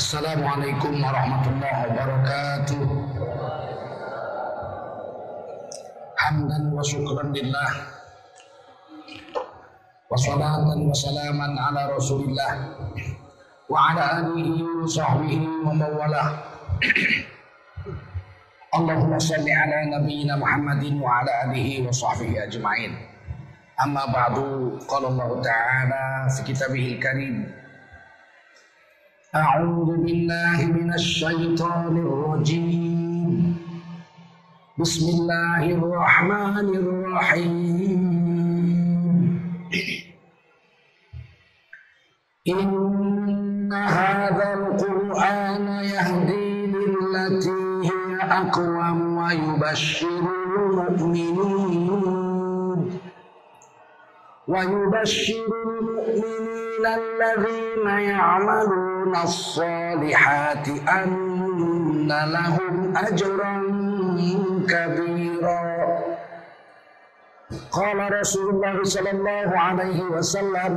Assalamualaikum 0.00 0.96
warahmatullahi 0.96 1.92
wabarakatuh. 1.92 2.82
Hamdan 6.24 6.72
wa 6.72 6.80
syukran 6.80 7.36
lillah. 7.36 7.72
Wa 10.08 10.16
salatan 10.16 10.88
wa 10.88 10.96
salaman 10.96 11.52
ala 11.52 11.92
rasulillah. 11.92 12.52
Wa 13.68 13.92
ala 13.92 14.24
alihi 14.24 14.64
wa 14.64 14.88
sahbihi 14.88 15.68
wa 15.68 15.76
mawalah. 15.76 16.48
Allahumma 18.72 19.20
salli 19.20 19.52
ala 19.52 20.00
nabiyyina 20.00 20.40
Muhammadin 20.40 20.96
wa 20.96 21.20
ala 21.20 21.52
alihi 21.52 21.84
wa 21.84 21.92
sahbihi 21.92 22.40
ajma'in. 22.48 22.96
Amma 23.76 24.08
ba'du 24.08 24.80
qala 24.88 25.12
Allah 25.12 25.28
Ta'ala 25.44 26.04
fi 26.32 26.40
kitabihil 26.48 26.96
karim 26.96 27.59
أعوذ 29.34 30.02
بالله 30.02 30.58
من 30.66 30.94
الشيطان 30.94 31.96
الرجيم. 31.96 33.56
بسم 34.78 35.06
الله 35.06 35.64
الرحمن 35.70 36.68
الرحيم. 36.82 38.02
إن 42.48 43.72
هذا 43.72 44.54
القرآن 44.54 45.66
يهدي 45.94 46.66
للتي 46.66 47.86
هي 47.86 48.18
أقوم 48.18 49.16
ويبشر 49.16 50.26
المؤمنين. 50.58 52.29
ويبشر 54.50 55.50
المؤمنين 55.66 56.84
الذين 57.02 57.86
يعملون 57.86 59.12
الصالحات 59.16 60.66
أن 60.68 62.08
لهم 62.08 62.74
أجرا 62.96 63.54
كبيرا. 64.72 65.62
قال 67.70 67.98
رسول 68.20 68.46
الله 68.54 68.76
صلى 68.84 69.10
الله 69.10 69.48
عليه 69.58 70.00
وسلم 70.02 70.74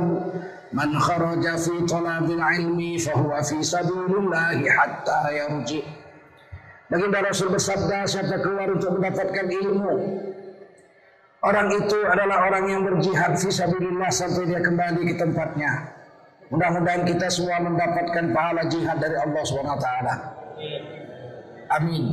من 0.72 0.98
خرج 0.98 1.44
في 1.56 1.74
طلب 1.86 2.26
العلم 2.30 2.80
فهو 2.98 3.42
في 3.42 3.62
سبيل 3.62 4.10
الله 4.18 4.70
حتى 4.70 5.20
يرجع. 5.38 5.84
Baginda 6.84 7.26
Rasul 7.26 7.48
bersabda 7.50 8.06
siapa 8.06 8.38
keluar 8.44 8.70
untuk 8.70 9.00
mendapatkan 9.00 9.50
ilmu 9.50 9.94
Orang 11.44 11.68
itu 11.76 11.98
adalah 12.08 12.48
orang 12.48 12.64
yang 12.72 12.80
berjihad 12.88 13.36
fisabilillah 13.36 14.08
sampai 14.08 14.48
dia 14.48 14.64
kembali 14.64 15.12
ke 15.12 15.14
tempatnya. 15.20 15.92
Mudah-mudahan 16.48 17.04
kita 17.04 17.28
semua 17.28 17.60
mendapatkan 17.60 18.32
pahala 18.32 18.64
jihad 18.72 18.96
dari 18.96 19.12
Allah 19.12 19.42
SWT. 19.44 19.88
Amin. 21.68 22.04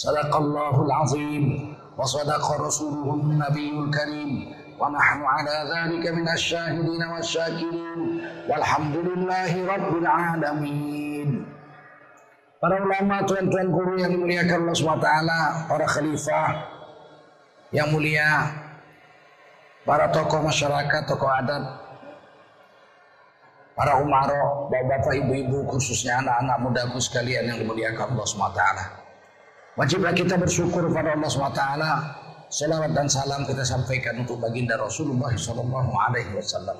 Sadaqallahul 0.00 0.92
azim 1.04 1.44
wa 1.92 2.08
sadaqa 2.08 2.56
rasuluhun 2.56 3.36
nabiyul 3.36 3.92
karim 3.92 4.48
wa 4.80 4.88
nahnu 4.92 5.24
ala 5.24 5.56
dhalika 5.68 6.16
min 6.16 6.24
asyahidin 6.24 7.00
wa 7.04 7.20
syakirin 7.20 8.00
walhamdulillahi 8.48 9.64
rabbil 9.64 10.08
alamin. 10.08 11.44
Para 12.56 12.80
ulama, 12.80 13.20
tuan-tuan 13.28 13.68
guru 13.68 14.00
yang 14.00 14.16
dimuliakan 14.16 14.64
Allah 14.64 14.76
SWT, 14.80 15.10
para 15.68 15.84
khalifah, 15.84 16.75
yang 17.74 17.90
mulia, 17.90 18.50
para 19.82 20.10
tokoh 20.10 20.42
masyarakat, 20.42 21.02
tokoh 21.06 21.30
adat, 21.30 21.62
para 23.76 23.98
umaro, 24.00 24.70
bapak-bapak, 24.72 25.14
ibu-ibu, 25.20 25.66
khususnya 25.70 26.22
anak-anak 26.24 26.58
mudaku 26.62 26.98
sekalian 26.98 27.50
yang 27.50 27.58
dimuliakan 27.60 28.16
Allah 28.16 28.26
SWT. 28.26 28.62
Wajiblah 29.76 30.16
kita 30.16 30.40
bersyukur 30.40 30.88
pada 30.88 31.12
Allah 31.12 31.28
SWT. 31.28 31.64
Salawat 32.46 32.94
dan 32.94 33.10
salam 33.10 33.42
kita 33.42 33.66
sampaikan 33.66 34.22
untuk 34.22 34.38
baginda 34.38 34.78
Rasulullah 34.78 35.34
Wasallam. 35.34 36.78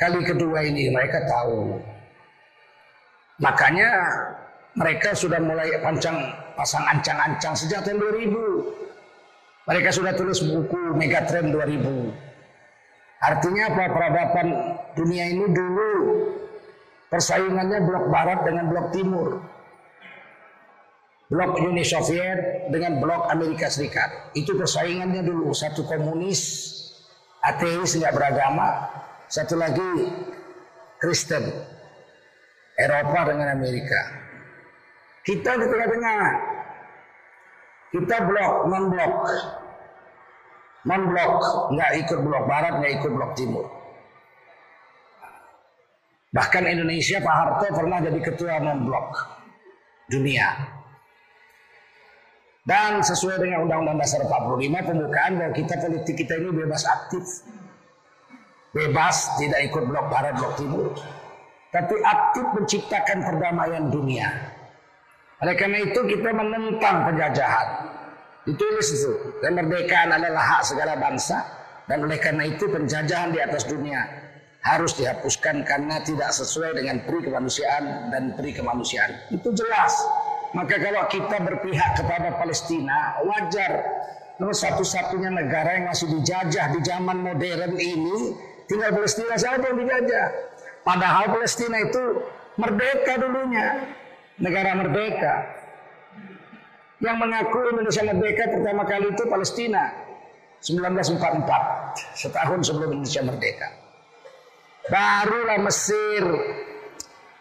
Kali 0.01 0.25
kedua 0.25 0.65
ini 0.65 0.89
mereka 0.89 1.21
tahu. 1.29 1.77
Makanya 3.37 3.89
mereka 4.73 5.13
sudah 5.13 5.37
mulai 5.37 5.69
pancang 5.77 6.17
pasang 6.57 6.81
ancang-ancang 6.89 7.53
sejak 7.53 7.85
tahun 7.85 8.01
2000. 8.01 9.69
Mereka 9.69 9.93
sudah 9.93 10.17
tulis 10.17 10.41
buku 10.41 10.97
Megatrend 10.97 11.53
2000. 11.53 11.85
Artinya 13.21 13.63
apa? 13.69 13.83
Peradaban 13.93 14.47
dunia 14.97 15.29
ini 15.29 15.45
dulu 15.53 15.93
persaingannya 17.13 17.85
blok 17.85 18.05
barat 18.09 18.41
dengan 18.41 18.65
blok 18.73 18.87
timur. 18.89 19.27
Blok 21.29 21.61
Uni 21.61 21.85
Soviet 21.85 22.73
dengan 22.73 22.97
blok 22.97 23.29
Amerika 23.29 23.69
Serikat. 23.69 24.33
Itu 24.33 24.57
persaingannya 24.57 25.21
dulu. 25.21 25.53
Satu 25.53 25.85
komunis, 25.85 26.41
ateis, 27.45 27.95
nggak 28.01 28.17
beragama. 28.17 28.89
Satu 29.31 29.55
lagi 29.55 30.11
Kristen. 30.99 31.47
Eropa 32.75 33.31
dengan 33.31 33.55
Amerika. 33.55 34.01
Kita 35.23 35.55
di 35.55 35.65
tengah-tengah. 35.71 36.23
Kita 37.95 38.15
blok, 38.27 38.53
non 38.67 38.85
blok. 38.91 39.15
Non 40.81 41.01
blok, 41.13 41.33
nggak 41.77 41.91
ikut 42.03 42.19
blok 42.25 42.43
barat, 42.49 42.73
nggak 42.81 42.93
ikut 42.99 43.11
blok 43.13 43.31
timur. 43.37 43.65
Bahkan 46.31 46.63
Indonesia 46.67 47.21
Pak 47.21 47.35
Harto 47.35 47.67
pernah 47.75 48.01
jadi 48.01 48.19
ketua 48.19 48.59
non 48.59 48.83
blok 48.83 49.07
dunia. 50.11 50.47
Dan 52.67 52.99
sesuai 52.99 53.39
dengan 53.39 53.63
Undang-Undang 53.63 53.99
Dasar 54.03 54.21
45 54.27 54.89
pembukaan 54.89 55.31
bahwa 55.39 55.53
kita 55.55 55.75
politik 55.79 56.15
kita 56.19 56.33
ini 56.35 56.49
bebas 56.51 56.83
aktif. 56.83 57.25
Bebas 58.71 59.35
tidak 59.35 59.67
ikut 59.67 59.83
blok 59.83 60.07
barat, 60.07 60.35
blok 60.39 60.55
timur. 60.55 60.95
Tapi 61.71 61.95
aktif 62.03 62.45
menciptakan 62.55 63.19
perdamaian 63.23 63.91
dunia. 63.91 64.27
Oleh 65.43 65.55
karena 65.55 65.83
itu 65.83 65.99
kita 66.07 66.29
menentang 66.31 67.07
penjajahan. 67.07 67.67
Ditulis 68.47 68.87
itu. 68.91 69.13
Kemerdekaan 69.43 70.15
adalah 70.15 70.43
hak 70.43 70.61
segala 70.67 70.95
bangsa. 70.99 71.43
Dan 71.87 72.07
oleh 72.07 72.19
karena 72.19 72.47
itu 72.47 72.67
penjajahan 72.71 73.35
di 73.35 73.39
atas 73.43 73.67
dunia 73.67 74.21
harus 74.61 74.93
dihapuskan 74.93 75.65
karena 75.65 75.97
tidak 76.05 76.29
sesuai 76.29 76.77
dengan 76.77 77.01
peri 77.01 77.25
kemanusiaan 77.25 78.13
dan 78.13 78.37
peri 78.37 78.53
kemanusiaan. 78.53 79.33
Itu 79.33 79.49
jelas. 79.57 79.93
Maka 80.53 80.77
kalau 80.77 81.03
kita 81.09 81.37
berpihak 81.41 81.97
kepada 81.97 82.37
Palestina, 82.37 83.19
wajar. 83.25 83.71
Satu-satunya 84.41 85.29
negara 85.29 85.77
yang 85.77 85.93
masih 85.93 86.17
dijajah 86.17 86.73
di 86.73 86.81
zaman 86.81 87.21
modern 87.21 87.77
ini, 87.77 88.33
tinggal 88.65 88.91
Palestina 88.93 89.35
saja 89.37 89.61
yang 89.61 89.77
dijajah. 89.77 90.27
Padahal 90.81 91.25
Palestina 91.29 91.77
itu 91.85 92.25
merdeka 92.57 93.21
dulunya, 93.21 93.95
negara 94.41 94.73
merdeka. 94.77 95.33
Yang 97.01 97.17
mengaku 97.17 97.59
Indonesia 97.73 98.03
merdeka 98.05 98.43
pertama 98.53 98.83
kali 98.85 99.07
itu 99.09 99.23
Palestina, 99.25 99.83
1944, 100.61 101.97
setahun 102.13 102.59
sebelum 102.69 103.01
Indonesia 103.01 103.25
merdeka. 103.25 103.67
Barulah 104.89 105.61
Mesir, 105.65 106.25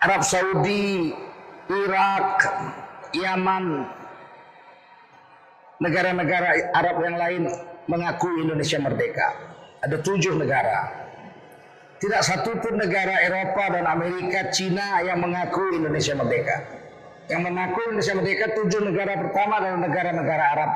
Arab 0.01 0.25
Saudi, 0.25 1.13
Irak, 1.69 2.41
Yaman, 3.13 3.85
negara-negara 5.81 6.73
Arab 6.77 6.97
yang 7.05 7.17
lain 7.17 7.43
mengaku 7.89 8.29
Indonesia 8.41 8.77
merdeka. 8.81 9.29
Ada 9.81 9.97
tujuh 10.05 10.37
negara. 10.37 11.00
Tidak 12.01 12.23
satu 12.25 12.57
pun 12.65 12.81
negara 12.81 13.13
Eropa 13.29 13.77
dan 13.77 13.85
Amerika, 13.85 14.49
Cina 14.49 15.05
yang 15.05 15.21
mengaku 15.21 15.77
Indonesia 15.77 16.17
merdeka. 16.17 16.57
Yang 17.29 17.41
mengaku 17.45 17.79
Indonesia 17.93 18.15
merdeka 18.17 18.47
tujuh 18.57 18.81
negara 18.89 19.13
pertama 19.21 19.61
adalah 19.61 19.81
negara-negara 19.85 20.45
Arab. 20.57 20.71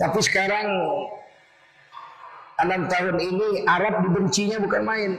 Tapi 0.00 0.20
sekarang 0.24 0.66
enam 2.64 2.80
tahun 2.88 3.16
ini 3.20 3.48
Arab 3.68 4.08
dibencinya 4.08 4.58
bukan 4.64 4.82
main. 4.82 5.12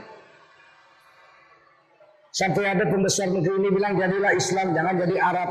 Sampai 2.34 2.66
ada 2.66 2.82
pembesar 2.90 3.30
negeri 3.30 3.54
ini 3.62 3.70
bilang 3.70 3.94
jadilah 3.94 4.34
Islam, 4.34 4.74
jangan 4.74 4.94
jadi 4.98 5.16
Arab. 5.22 5.50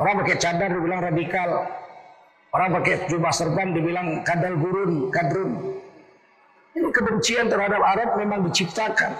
Orang 0.00 0.24
pakai 0.24 0.36
cadar 0.40 0.72
dibilang 0.72 1.04
radikal. 1.04 1.50
Orang 2.52 2.68
pakai 2.80 3.06
jubah 3.08 3.32
serban 3.32 3.76
dibilang 3.76 4.24
kadal 4.24 4.56
gurun, 4.56 5.12
kadrun. 5.12 5.71
Ini 6.72 6.88
kebencian 6.88 7.52
terhadap 7.52 7.80
Arab 7.84 8.16
memang 8.16 8.48
diciptakan. 8.48 9.12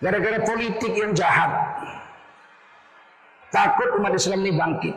Gara-gara 0.00 0.40
politik 0.40 0.92
yang 0.96 1.12
jahat. 1.12 1.52
Takut 3.52 4.00
umat 4.00 4.16
Islam 4.16 4.40
ini 4.46 4.52
bangkit. 4.56 4.96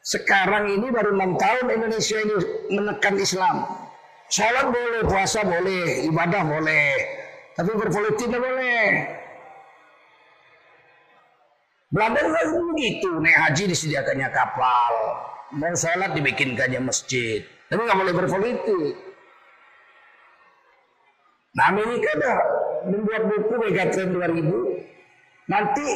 Sekarang 0.00 0.64
ini 0.72 0.88
baru 0.88 1.12
enam 1.12 1.36
tahun 1.36 1.76
Indonesia 1.76 2.16
ini 2.24 2.34
menekan 2.72 3.20
Islam. 3.20 3.68
Sholat 4.32 4.72
boleh, 4.72 5.02
puasa 5.04 5.44
boleh, 5.44 6.08
ibadah 6.08 6.42
boleh. 6.46 6.88
Tapi 7.58 7.70
berpolitik 7.76 8.30
tidak 8.30 8.40
boleh. 8.40 8.86
Belanda 11.90 12.22
juga 12.22 12.62
begitu. 12.72 13.10
Naik 13.18 13.38
haji 13.44 13.62
disediakannya 13.74 14.28
kapal. 14.30 14.94
Mau 15.52 15.74
sholat 15.74 16.14
dibikinkannya 16.14 16.80
masjid. 16.80 17.42
Tapi 17.68 17.80
nggak 17.82 17.98
boleh 17.98 18.14
berpolitik. 18.14 19.09
Nah 21.50 21.64
Amerika 21.74 22.08
ada 22.14 22.34
membuat 22.86 23.22
buku 23.26 23.54
Megatrend 23.58 24.12
2000. 24.14 25.50
Nanti 25.50 25.88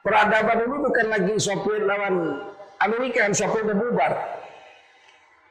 peradaban 0.00 0.58
ini 0.64 0.76
bukan 0.80 1.06
lagi 1.12 1.34
sopir 1.36 1.84
lawan 1.84 2.40
Amerika 2.80 3.28
yang 3.28 3.36
sopir 3.36 3.64
bubar. 3.68 4.12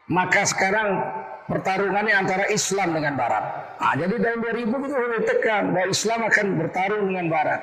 Maka 0.10 0.46
sekarang 0.46 1.02
pertarungannya 1.50 2.14
antara 2.14 2.46
Islam 2.50 2.94
dengan 2.94 3.18
Barat. 3.18 3.44
Nah, 3.82 3.94
jadi 3.98 4.16
dalam 4.22 4.40
2000 4.42 4.70
kita 4.70 4.96
sudah 4.98 5.24
tekan 5.26 5.64
bahwa 5.74 5.88
Islam 5.90 6.20
akan 6.30 6.46
bertarung 6.62 7.04
dengan 7.10 7.26
Barat. 7.30 7.62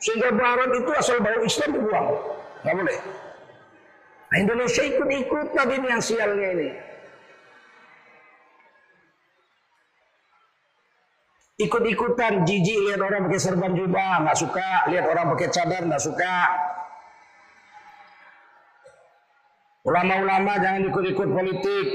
Sehingga 0.00 0.32
Barat 0.32 0.70
itu 0.76 0.90
asal 0.96 1.20
bawa 1.20 1.40
Islam 1.44 1.70
dibuang. 1.76 2.06
Nggak 2.64 2.74
boleh. 2.76 2.98
Nah, 4.26 4.36
Indonesia 4.40 4.82
ikut-ikut 4.84 5.46
ini 5.52 5.86
yang 5.88 6.02
sialnya 6.02 6.48
ini. 6.56 6.68
Ikut-ikutan 11.56 12.44
jijik 12.44 12.78
lihat 12.84 13.00
orang 13.00 13.32
pakai 13.32 13.40
serban 13.40 13.72
jubah 13.72 14.20
nggak 14.28 14.36
suka, 14.36 14.92
lihat 14.92 15.08
orang 15.08 15.32
pakai 15.32 15.48
cadar 15.48 15.82
nggak 15.88 16.04
suka. 16.04 16.36
Ulama-ulama 19.88 20.52
jangan 20.60 20.84
ikut-ikut 20.92 21.28
politik, 21.32 21.86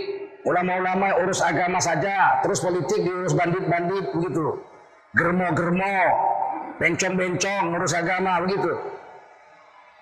ulama-ulama 0.50 1.22
urus 1.22 1.46
agama 1.46 1.78
saja, 1.78 2.42
terus 2.42 2.58
politik 2.58 3.06
diurus 3.06 3.38
bandit-bandit 3.38 4.10
begitu. 4.18 4.66
Germo-germo, 5.14 5.98
bencong-bencong 6.82 7.64
ngurus 7.70 7.94
agama 7.94 8.42
begitu. 8.42 8.74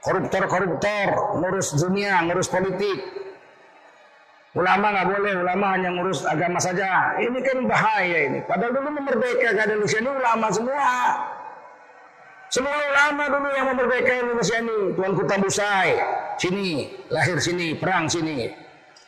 Koruptor-koruptor 0.07 1.35
ngurus 1.43 1.75
dunia, 1.75 2.23
ngurus 2.23 2.47
politik. 2.47 3.27
Ulama 4.59 4.91
nggak 4.91 5.07
boleh, 5.07 5.33
ulama 5.39 5.65
hanya 5.71 5.89
ngurus 5.95 6.27
agama 6.27 6.59
saja. 6.59 7.15
Ini 7.15 7.39
kan 7.39 7.63
bahaya 7.63 8.27
ini. 8.27 8.39
Padahal 8.43 8.75
dulu 8.75 8.91
memerdeka 8.91 9.55
ke 9.55 9.61
Indonesia 9.63 9.99
ini 10.03 10.11
ulama 10.11 10.47
semua. 10.51 10.91
Semua 12.51 12.75
ulama 12.75 13.23
dulu 13.31 13.47
yang 13.55 13.67
memerdeka 13.71 14.11
Indonesia 14.19 14.57
ini. 14.59 14.77
Tuan 14.99 15.11
Kuta 15.15 15.35
Busai, 15.39 15.95
sini, 16.35 16.91
lahir 17.07 17.39
sini, 17.39 17.71
perang 17.79 18.11
sini. 18.11 18.51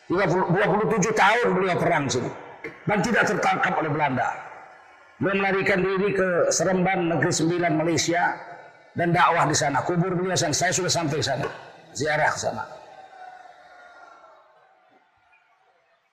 27 0.08 1.12
tahun 1.12 1.48
beliau 1.52 1.76
perang 1.76 2.08
sini. 2.08 2.32
Dan 2.88 3.04
tidak 3.04 3.28
tertangkap 3.28 3.76
oleh 3.76 3.92
Belanda. 3.92 4.32
Beliau 5.20 5.36
melarikan 5.36 5.84
diri 5.84 6.16
ke 6.16 6.48
Seremban 6.48 7.12
Negeri 7.12 7.32
Sembilan 7.34 7.76
Malaysia 7.76 8.40
dan 8.96 9.12
dakwah 9.12 9.44
di 9.44 9.56
sana. 9.60 9.84
Kubur 9.84 10.16
beliau. 10.16 10.40
Saya 10.40 10.72
sudah 10.72 10.92
sampai 10.92 11.20
sana. 11.20 11.48
Ziarah 11.92 12.32
ke 12.32 12.40
sana. 12.40 12.81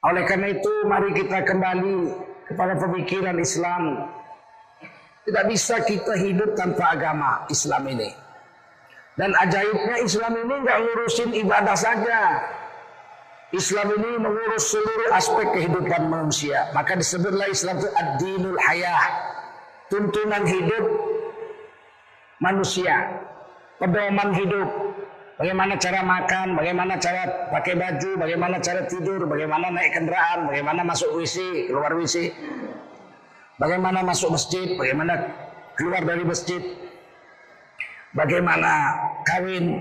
Oleh 0.07 0.23
karena 0.31 0.55
itu 0.55 0.73
mari 0.87 1.11
kita 1.11 1.43
kembali 1.43 2.15
kepada 2.47 2.79
pemikiran 2.79 3.35
Islam. 3.43 4.07
Tidak 5.27 5.45
bisa 5.51 5.83
kita 5.83 6.15
hidup 6.15 6.55
tanpa 6.55 6.95
agama 6.95 7.43
Islam 7.51 7.83
ini. 7.91 8.11
Dan 9.19 9.35
ajaibnya 9.35 9.99
Islam 10.07 10.39
ini 10.39 10.55
nggak 10.63 10.79
ngurusin 10.79 11.31
ibadah 11.43 11.75
saja. 11.75 12.39
Islam 13.51 13.91
ini 13.99 14.23
mengurus 14.23 14.71
seluruh 14.71 15.11
aspek 15.19 15.51
kehidupan 15.51 16.07
manusia. 16.07 16.71
Maka 16.71 16.95
disebutlah 16.95 17.51
Islam 17.51 17.83
itu 17.83 17.91
ad-dinul 17.99 18.59
hayah. 18.63 19.05
Tuntunan 19.91 20.47
hidup 20.47 20.85
manusia. 22.39 23.19
Pedoman 23.83 24.31
hidup. 24.31 24.69
Bagaimana 25.39 25.79
cara 25.79 26.03
makan, 26.03 26.59
bagaimana 26.59 26.99
cara 26.99 27.47
pakai 27.55 27.79
baju, 27.79 28.11
bagaimana 28.19 28.59
cara 28.59 28.91
tidur, 28.91 29.23
bagaimana 29.31 29.71
naik 29.71 29.95
kendaraan, 29.95 30.51
bagaimana 30.51 30.83
masuk 30.83 31.15
WC, 31.15 31.71
keluar 31.71 31.95
WC. 31.95 32.35
Bagaimana 33.55 34.03
masuk 34.03 34.35
masjid, 34.35 34.75
bagaimana 34.75 35.15
keluar 35.79 36.03
dari 36.03 36.27
masjid. 36.27 36.59
Bagaimana 38.19 38.99
kawin, 39.23 39.79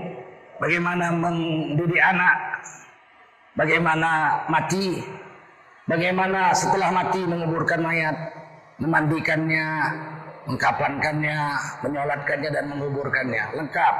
bagaimana 0.62 1.10
mendidik 1.10 2.02
anak, 2.06 2.62
bagaimana 3.58 4.10
mati, 4.46 5.02
bagaimana 5.90 6.54
setelah 6.54 6.94
mati 6.94 7.18
menguburkan 7.26 7.82
mayat, 7.82 8.14
memandikannya, 8.78 9.66
mengkapankannya, 10.46 11.38
menyolatkannya 11.82 12.50
dan 12.54 12.64
menguburkannya, 12.70 13.58
lengkap. 13.58 13.94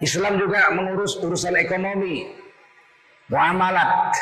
Islam 0.00 0.40
juga 0.40 0.72
mengurus 0.72 1.20
urusan 1.20 1.60
ekonomi, 1.60 2.24
muamalat, 3.28 4.16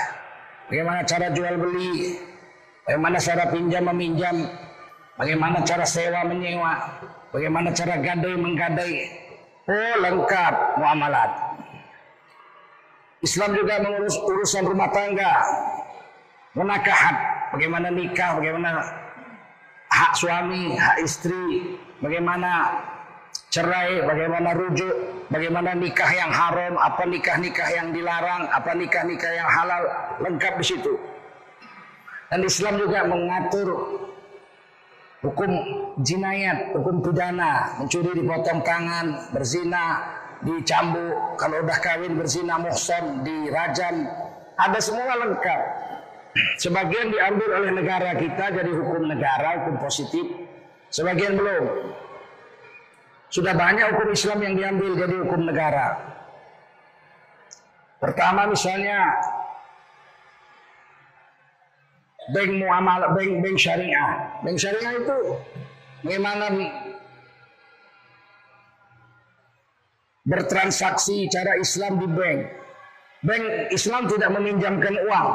bagaimana 0.66 1.06
cara 1.06 1.30
jual 1.30 1.54
beli, 1.54 2.18
bagaimana 2.82 3.22
cara 3.22 3.46
pinjam 3.46 3.86
meminjam, 3.94 4.36
bagaimana 5.14 5.62
cara 5.62 5.86
sewa 5.86 6.26
menyewa, 6.26 6.82
bagaimana 7.30 7.70
cara 7.70 7.94
gadai 8.02 8.34
menggadai. 8.34 8.94
Oh 9.70 9.94
lengkap 10.02 10.54
muamalat. 10.82 11.30
Islam 13.22 13.54
juga 13.54 13.78
mengurus 13.78 14.18
urusan 14.18 14.66
rumah 14.66 14.90
tangga, 14.90 15.46
menakahat, 16.58 17.16
bagaimana 17.54 17.90
nikah, 17.94 18.34
bagaimana 18.34 18.82
hak 19.94 20.12
suami, 20.18 20.74
hak 20.74 21.06
istri, 21.06 21.78
bagaimana 22.02 22.78
cerai, 23.50 24.02
bagaimana 24.06 24.54
rujuk, 24.54 25.17
bagaimana 25.28 25.76
nikah 25.76 26.10
yang 26.12 26.32
haram, 26.32 26.76
apa 26.76 27.02
nikah-nikah 27.04 27.68
yang 27.72 27.88
dilarang, 27.92 28.48
apa 28.52 28.70
nikah-nikah 28.76 29.32
yang 29.32 29.48
halal, 29.48 29.82
lengkap 30.20 30.60
di 30.60 30.64
situ. 30.64 30.94
Dan 32.28 32.44
Islam 32.44 32.76
juga 32.76 33.08
mengatur 33.08 33.68
hukum 35.24 35.50
jinayat, 36.04 36.76
hukum 36.76 37.00
pidana, 37.00 37.80
mencuri 37.80 38.12
dipotong 38.20 38.60
tangan, 38.60 39.32
berzina, 39.32 40.04
dicambuk, 40.44 41.40
kalau 41.40 41.64
udah 41.64 41.78
kawin 41.80 42.14
berzina 42.14 42.60
muhson, 42.60 43.24
dirajam, 43.24 44.06
ada 44.58 44.78
semua 44.78 45.14
lengkap. 45.16 45.60
Sebagian 46.60 47.10
diambil 47.10 47.48
oleh 47.56 47.70
negara 47.72 48.14
kita 48.14 48.52
jadi 48.52 48.70
hukum 48.70 49.08
negara, 49.08 49.64
hukum 49.64 49.80
positif. 49.80 50.22
Sebagian 50.92 51.34
belum. 51.34 51.64
Sudah 53.28 53.52
banyak 53.52 53.92
hukum 53.92 54.08
Islam 54.12 54.38
yang 54.40 54.54
diambil 54.56 54.90
jadi 54.96 55.14
hukum 55.20 55.40
negara. 55.44 56.00
Pertama 58.00 58.48
misalnya 58.48 59.20
bank 62.32 62.50
muamalah, 62.56 63.12
bank 63.12 63.44
bank 63.44 63.56
syariah. 63.60 64.10
Bank 64.40 64.56
syariah 64.56 64.94
itu 64.96 65.18
bagaimana 66.06 66.46
bertransaksi 70.24 71.28
cara 71.28 71.60
Islam 71.60 72.00
di 72.00 72.08
bank. 72.08 72.40
Bank 73.28 73.44
Islam 73.74 74.06
tidak 74.06 74.30
meminjamkan 74.40 74.94
uang. 75.04 75.28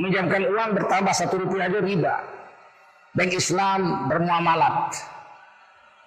Meminjamkan 0.00 0.42
uang 0.48 0.70
bertambah 0.80 1.14
satu 1.16 1.44
rupiah 1.44 1.68
aja 1.70 1.80
riba. 1.80 2.16
Bank 3.14 3.30
Islam 3.30 4.10
bermuamalat. 4.10 4.96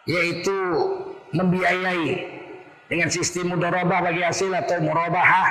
Yaitu 0.04 0.58
membiayai 1.32 2.06
dengan 2.92 3.10
sistem 3.10 3.56
mudharabah 3.56 4.06
bagi 4.06 4.22
hasil 4.22 4.52
atau 4.54 4.84
murabahah. 4.84 5.50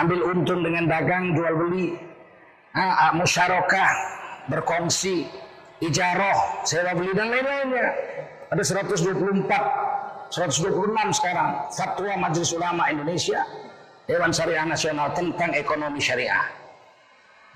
Ambil 0.00 0.32
untung 0.32 0.64
dengan 0.64 0.88
dagang 0.88 1.36
jual 1.36 1.54
beli 1.60 1.92
ah, 2.72 3.12
musyarakah 3.12 3.90
berkongsi 4.48 5.28
ijaroh 5.84 6.64
sewa 6.64 6.96
beli 6.96 7.12
dan 7.12 7.28
lain-lainnya. 7.28 7.88
Ada 8.50 8.62
124 8.86 10.30
126 10.30 11.18
sekarang 11.18 11.48
fatwa 11.74 12.12
Majelis 12.30 12.50
Ulama 12.54 12.86
Indonesia 12.90 13.42
Dewan 14.06 14.30
Syariah 14.30 14.66
Nasional 14.66 15.10
tentang 15.14 15.50
ekonomi 15.54 15.98
syariah. 16.02 16.46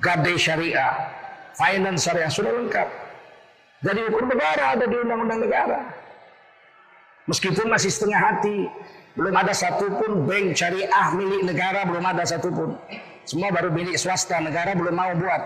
Gade 0.03 0.35
syariah 0.35 0.93
finance 1.55 2.03
syariah 2.07 2.31
sudah 2.31 2.51
lengkap 2.51 3.04
jadi 3.85 4.01
hukum 4.09 4.33
negara 4.33 4.75
ada 4.75 4.85
di 4.89 4.97
undang-undang 4.97 5.45
negara 5.45 5.79
Meskipun 7.25 7.73
masih 7.73 7.89
setengah 7.89 8.21
hati, 8.21 8.69
belum 9.17 9.33
ada 9.33 9.57
satupun 9.57 10.29
bank 10.29 10.53
syariah 10.53 11.09
milik 11.17 11.49
negara, 11.49 11.89
belum 11.89 12.05
ada 12.05 12.21
satupun. 12.29 12.77
Semua 13.25 13.49
baru 13.49 13.73
milik 13.73 13.97
swasta, 13.97 14.37
negara 14.45 14.77
belum 14.77 14.93
mau 14.93 15.17
buat. 15.17 15.43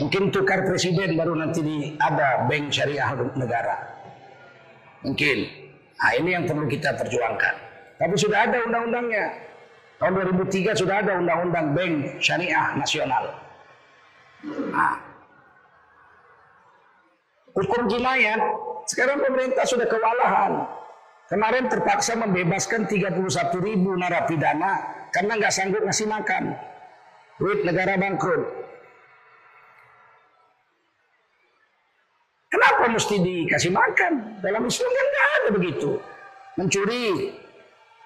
Mungkin 0.00 0.32
tukar 0.32 0.64
presiden 0.64 1.20
baru 1.20 1.36
nanti 1.36 1.60
di, 1.60 1.76
ada 2.00 2.48
bank 2.48 2.72
syariah 2.72 3.12
negara. 3.36 3.76
Mungkin. 5.04 5.38
Nah 6.00 6.12
ini 6.16 6.28
yang 6.32 6.48
perlu 6.48 6.64
kita 6.64 6.96
perjuangkan. 6.96 7.54
Tapi 8.00 8.14
sudah 8.16 8.48
ada 8.48 8.64
undang-undangnya. 8.64 9.36
Tahun 10.00 10.12
2003 10.16 10.80
sudah 10.80 10.96
ada 11.04 11.12
undang-undang 11.20 11.76
bank 11.76 12.24
syariah 12.24 12.72
nasional. 12.72 13.36
Nah. 14.72 15.03
Hukum 17.54 17.86
jinayat 17.86 18.42
sekarang 18.90 19.22
pemerintah 19.22 19.62
sudah 19.62 19.86
kewalahan. 19.86 20.66
Kemarin 21.30 21.70
terpaksa 21.72 22.18
membebaskan 22.18 22.84
31 22.84 23.16
ribu 23.62 23.96
narapidana 23.96 25.06
karena 25.14 25.32
nggak 25.38 25.54
sanggup 25.54 25.80
ngasih 25.86 26.10
makan. 26.10 26.52
Duit 27.40 27.62
negara 27.62 27.96
bangkrut. 27.96 28.42
Kenapa 32.50 32.84
mesti 32.90 33.16
dikasih 33.18 33.72
makan? 33.72 34.42
Dalam 34.42 34.62
Islam 34.66 34.90
kan 34.90 35.06
nggak 35.10 35.28
ada 35.30 35.48
begitu. 35.54 35.90
Mencuri 36.58 37.34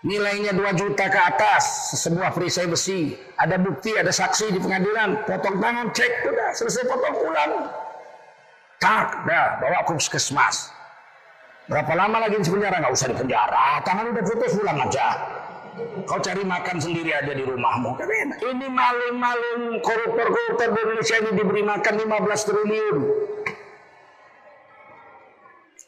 nilainya 0.05 0.53
2 0.57 0.81
juta 0.81 1.05
ke 1.09 1.21
atas 1.21 1.97
sebuah 1.99 2.33
perisai 2.37 2.69
besi. 2.69 3.17
Ada 3.37 3.57
bukti, 3.61 3.97
ada 3.97 4.13
saksi 4.13 4.57
di 4.57 4.61
pengadilan. 4.63 5.27
Potong 5.27 5.57
tangan, 5.59 5.91
cek, 5.93 6.13
udah 6.33 6.49
selesai 6.55 6.85
potong 6.87 7.17
pulang. 7.17 7.53
Tak, 8.79 9.27
dah, 9.27 9.59
bawa 9.59 9.83
ke 9.83 9.93
puskesmas. 9.99 10.71
Berapa 11.69 11.93
lama 11.99 12.25
lagi 12.25 12.41
di 12.41 12.49
penjara? 12.49 12.81
Nggak 12.81 12.95
usah 12.95 13.09
di 13.13 13.17
penjara. 13.19 13.83
Tangan 13.85 14.15
udah 14.15 14.25
putus 14.25 14.57
pulang 14.57 14.79
aja. 14.81 15.07
Kau 16.09 16.19
cari 16.19 16.43
makan 16.43 16.77
sendiri 16.81 17.11
aja 17.13 17.33
di 17.35 17.45
rumahmu. 17.45 17.99
Ini 18.39 18.67
maling-maling 18.67 19.79
koruptor-koruptor 19.83 20.75
di 20.75 20.81
Indonesia 20.81 21.17
ini 21.23 21.31
diberi 21.37 21.63
makan 21.63 21.95
15 22.03 22.49
triliun. 22.49 22.97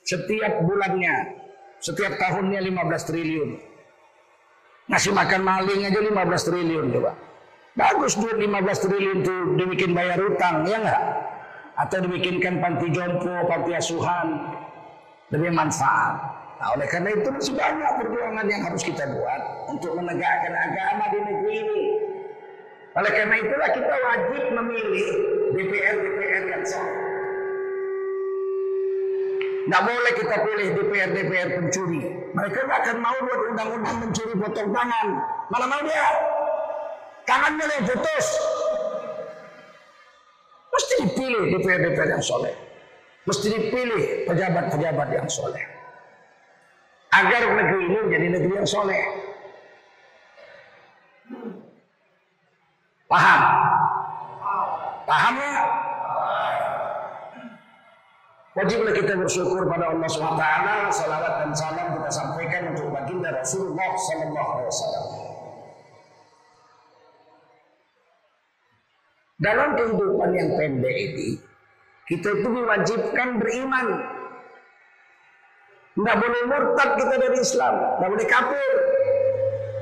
Setiap 0.05 0.53
bulannya, 0.67 1.17
setiap 1.79 2.13
tahunnya 2.19 2.61
15 2.61 3.09
triliun. 3.09 3.51
Ngasih 4.91 5.15
makan 5.15 5.41
maling 5.47 5.81
aja 5.87 6.01
15 6.03 6.47
triliun 6.51 6.87
coba. 6.91 7.13
Bagus 7.79 8.19
duit 8.19 8.37
15 8.37 8.85
triliun 8.85 9.17
itu 9.23 9.37
dibikin 9.55 9.95
bayar 9.95 10.19
utang, 10.19 10.67
ya 10.67 10.83
enggak? 10.83 11.03
Atau 11.81 11.97
dibikinkan 12.05 12.61
panti 12.61 12.93
jompo, 12.93 13.33
panti 13.49 13.73
asuhan 13.73 14.29
lebih 15.33 15.51
manfaat. 15.55 16.21
Nah, 16.61 16.77
oleh 16.77 16.85
karena 16.93 17.17
itu 17.17 17.29
masih 17.33 17.57
banyak 17.57 17.91
perjuangan 18.05 18.45
yang 18.45 18.63
harus 18.69 18.83
kita 18.85 19.05
buat 19.17 19.41
untuk 19.73 19.97
menegakkan 19.97 20.53
agama 20.53 21.05
di 21.09 21.19
negeri 21.25 21.53
ini. 21.57 21.83
Oleh 23.01 23.11
karena 23.17 23.35
itulah 23.41 23.71
kita 23.73 23.95
wajib 23.97 24.45
memilih 24.61 25.09
DPR-DPR 25.57 26.45
yang 26.53 26.65
sah. 26.69 26.89
Tidak 29.61 29.83
boleh 29.87 30.13
kita 30.19 30.37
pilih 30.43 30.69
DPR-DPR 30.77 31.49
pencuri. 31.57 32.03
Mereka 32.35 32.59
tidak 32.61 32.79
akan 32.85 32.97
mau 33.01 33.17
buat 33.25 33.41
undang-undang 33.55 33.97
mencuri 34.05 34.35
potong 34.37 34.69
tangan. 34.75 35.07
Mana 35.49 35.65
mau 35.65 35.81
dia? 35.87 36.09
Tangannya 37.25 37.65
yang 37.71 37.85
putus. 37.89 38.27
Mesti 40.81 40.95
dipilih 41.05 41.43
DPR-DPR 41.53 42.09
yang 42.17 42.25
soleh. 42.25 42.57
Mesti 43.29 43.47
dipilih 43.53 44.25
pejabat-pejabat 44.25 45.09
yang 45.13 45.29
soleh. 45.29 45.61
Agar 47.13 47.53
negeri 47.53 47.81
ini 47.85 47.99
menjadi 48.01 48.27
negeri 48.41 48.53
yang 48.65 48.65
soleh. 48.65 49.03
Paham? 53.13 53.41
Paham 55.05 55.35
ya? 55.37 55.53
Wajiblah 58.57 58.95
kita 58.97 59.13
bersyukur 59.21 59.69
pada 59.69 59.93
Allah 59.93 60.09
SWT. 60.09 60.45
Salawat 60.97 61.33
dan 61.45 61.53
salam 61.53 61.87
kita 62.01 62.09
sampaikan 62.09 62.63
untuk 62.73 62.89
baginda 62.89 63.37
Rasulullah 63.37 63.91
Sallallahu 64.01 64.49
Alaihi 64.57 64.69
Wasallam. 64.73 65.30
Dalam 69.41 69.73
kehidupan 69.73 70.37
yang 70.37 70.53
pendek 70.53 70.97
ini, 71.01 71.41
kita 72.05 72.29
itu 72.29 72.49
diwajibkan 72.53 73.41
beriman. 73.41 73.87
Tidak 75.97 76.17
boleh 76.21 76.43
murtad 76.45 76.91
kita 77.01 77.15
dari 77.17 77.39
Islam, 77.41 77.75
tidak 77.97 78.09
boleh 78.13 78.29
kafir. 78.29 78.73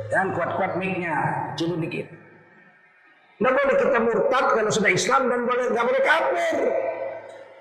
Dan 0.08 0.26
kuat-kuat 0.32 0.72
mic-nya, 0.78 1.16
coba 1.58 1.74
dikit. 1.82 2.06
Tidak 3.38 3.52
boleh 3.54 3.76
kita 3.82 3.98
murtad 3.98 4.44
kalau 4.54 4.70
sudah 4.70 4.90
Islam 4.94 5.26
dan 5.26 5.40
boleh 5.42 5.66
nggak 5.74 5.86
boleh 5.90 6.02
kafir. 6.06 6.56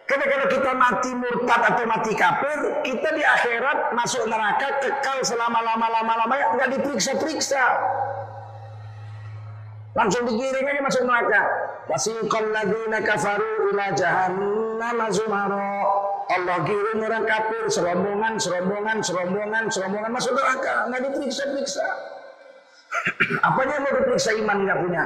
Karena 0.08 0.26
kalau 0.32 0.48
kita 0.54 0.72
mati 0.78 1.12
murtad 1.18 1.62
atau 1.66 1.84
mati 1.90 2.14
kafir, 2.14 2.60
kita 2.86 3.10
di 3.12 3.24
akhirat 3.26 3.92
masuk 3.98 4.24
neraka 4.30 4.80
kekal 4.86 5.18
selama 5.26 5.60
lama 5.66 5.88
lama 5.92 6.14
lama 6.24 6.36
nggak 6.62 6.70
diperiksa-periksa. 6.78 7.66
Langsung 9.98 10.30
digiring 10.30 10.62
aja 10.70 10.82
masuk 10.86 11.04
neraka. 11.10 11.42
Wasiqal 11.90 12.54
ladzina 12.54 13.02
kafaru 13.02 13.74
ila 13.74 13.86
jahannam 13.98 15.00
zumara. 15.10 15.74
Allah 16.28 16.58
kirim 16.68 17.02
orang 17.02 17.26
kafir 17.26 17.66
serombongan, 17.66 18.38
serombongan, 18.38 19.02
serombongan, 19.02 19.64
serombongan 19.74 20.12
masuk 20.14 20.38
neraka, 20.38 20.86
nggak 20.92 21.02
diperiksa-periksa. 21.08 21.88
Apanya 23.42 23.82
mau 23.82 23.92
diperiksa 23.98 24.38
iman 24.38 24.58
nggak 24.68 24.80
punya? 24.86 25.04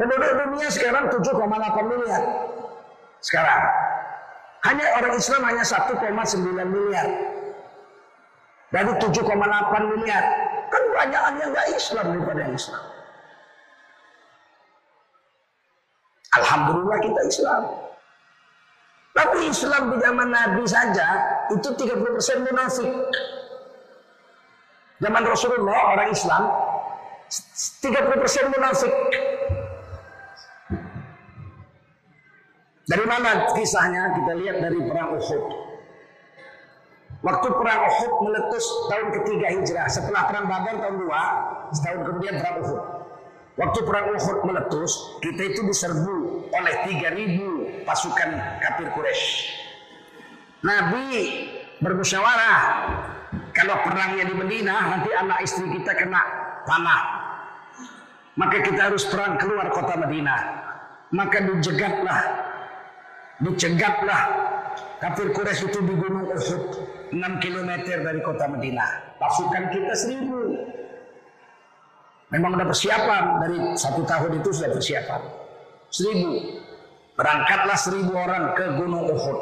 Penduduk 0.00 0.32
dunia 0.32 0.68
sekarang 0.72 1.12
7,8 1.12 1.84
miliar. 1.84 2.22
Sekarang. 3.20 3.62
Hanya 4.64 4.86
orang 4.96 5.14
Islam 5.20 5.42
hanya 5.44 5.60
1,9 5.60 6.72
miliar. 6.72 7.06
Dari 8.72 8.92
7,8 8.96 9.92
miliar. 9.92 10.24
Kan 10.70 10.82
banyak 10.94 11.22
yang 11.42 11.50
nggak 11.50 11.68
Islam 11.74 12.04
daripada 12.14 12.42
Islam. 12.48 12.84
Alhamdulillah 16.30 16.98
kita 17.02 17.20
Islam. 17.26 17.62
Tapi 19.10 19.38
Islam 19.50 19.82
di 19.90 19.96
zaman 19.98 20.28
Nabi 20.30 20.62
saja 20.70 21.08
itu 21.50 21.68
30% 21.74 22.46
munafik. 22.46 22.90
Zaman 25.02 25.22
Rasulullah 25.26 25.98
orang 25.98 26.14
Islam 26.14 26.42
30% 27.30 28.54
munafik. 28.54 28.94
Dari 32.90 33.04
mana 33.06 33.54
kisahnya? 33.54 34.18
Kita 34.18 34.32
lihat 34.34 34.56
dari 34.62 34.78
perang 34.82 35.14
Uhud. 35.14 35.69
Waktu 37.20 37.48
perang 37.52 37.80
Uhud 37.84 38.12
meletus 38.24 38.64
tahun 38.88 39.08
ketiga 39.20 39.46
hijrah. 39.52 39.86
Setelah 39.92 40.24
perang 40.24 40.48
Badar 40.48 40.80
tahun 40.80 40.96
dua, 41.04 41.22
setahun 41.68 42.00
kemudian 42.08 42.34
perang 42.40 42.56
Uhud. 42.64 42.82
Waktu 43.60 43.80
perang 43.84 44.06
Uhud 44.16 44.38
meletus, 44.48 44.92
kita 45.20 45.52
itu 45.52 45.60
diserbu 45.68 46.48
oleh 46.48 46.74
3000 46.88 47.84
pasukan 47.84 48.30
kafir 48.64 48.88
Quraisy. 48.96 49.28
Nabi 50.64 51.08
bermusyawarah, 51.84 52.60
kalau 53.52 53.76
perangnya 53.84 54.24
di 54.24 54.34
Madinah 54.40 54.80
nanti 54.96 55.10
anak 55.12 55.44
istri 55.44 55.68
kita 55.76 55.92
kena 55.92 56.24
panah. 56.64 57.02
Maka 58.40 58.64
kita 58.64 58.88
harus 58.88 59.04
perang 59.12 59.36
keluar 59.36 59.68
kota 59.68 59.92
Madinah. 59.92 60.40
Maka 61.12 61.44
dijegatlah, 61.44 62.20
dicegatlah 63.44 64.20
kafir 65.04 65.36
Quraisy 65.36 65.68
itu 65.68 65.84
di 65.84 65.94
Gunung 66.00 66.32
Uhud 66.32 66.64
6 67.10 67.42
km 67.42 67.70
dari 67.82 68.20
kota 68.22 68.46
Madinah. 68.46 69.18
Pasukan 69.18 69.64
kita 69.74 69.94
seribu. 69.98 70.54
Memang 72.30 72.54
ada 72.54 72.66
persiapan 72.70 73.24
dari 73.42 73.58
satu 73.74 74.06
tahun 74.06 74.38
itu 74.38 74.48
sudah 74.54 74.70
persiapan. 74.70 75.20
Seribu. 75.90 76.62
Berangkatlah 77.18 77.76
seribu 77.76 78.14
orang 78.14 78.54
ke 78.54 78.64
Gunung 78.78 79.10
Uhud. 79.10 79.38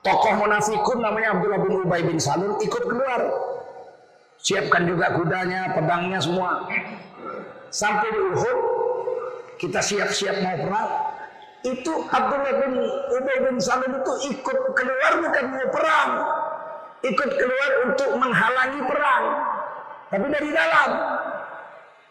Tokoh 0.00 0.34
munafikun 0.40 0.98
namanya 1.04 1.36
Abdullah 1.36 1.60
bin 1.60 1.72
Ubay 1.84 2.02
bin 2.06 2.16
Salul 2.16 2.56
ikut 2.64 2.82
keluar. 2.88 3.28
Siapkan 4.40 4.88
juga 4.88 5.12
kudanya, 5.18 5.76
pedangnya 5.76 6.22
semua. 6.22 6.64
Sampai 7.68 8.08
di 8.08 8.20
Uhud, 8.32 8.58
kita 9.60 9.84
siap-siap 9.84 10.40
mau 10.40 10.56
perang. 10.56 10.90
Itu 11.66 11.92
Abdullah 12.06 12.54
bin 12.62 12.74
Ubay 13.18 13.38
bin 13.50 13.56
Salul 13.58 13.98
itu 13.98 14.12
ikut 14.30 14.58
keluar 14.78 15.12
bukan 15.18 15.44
mau 15.50 15.66
perang. 15.74 16.10
Ikut 17.02 17.30
keluar 17.34 17.70
untuk 17.86 18.10
menghalangi 18.18 18.80
perang. 18.86 19.24
Tapi 20.10 20.26
dari 20.30 20.50
dalam. 20.54 20.90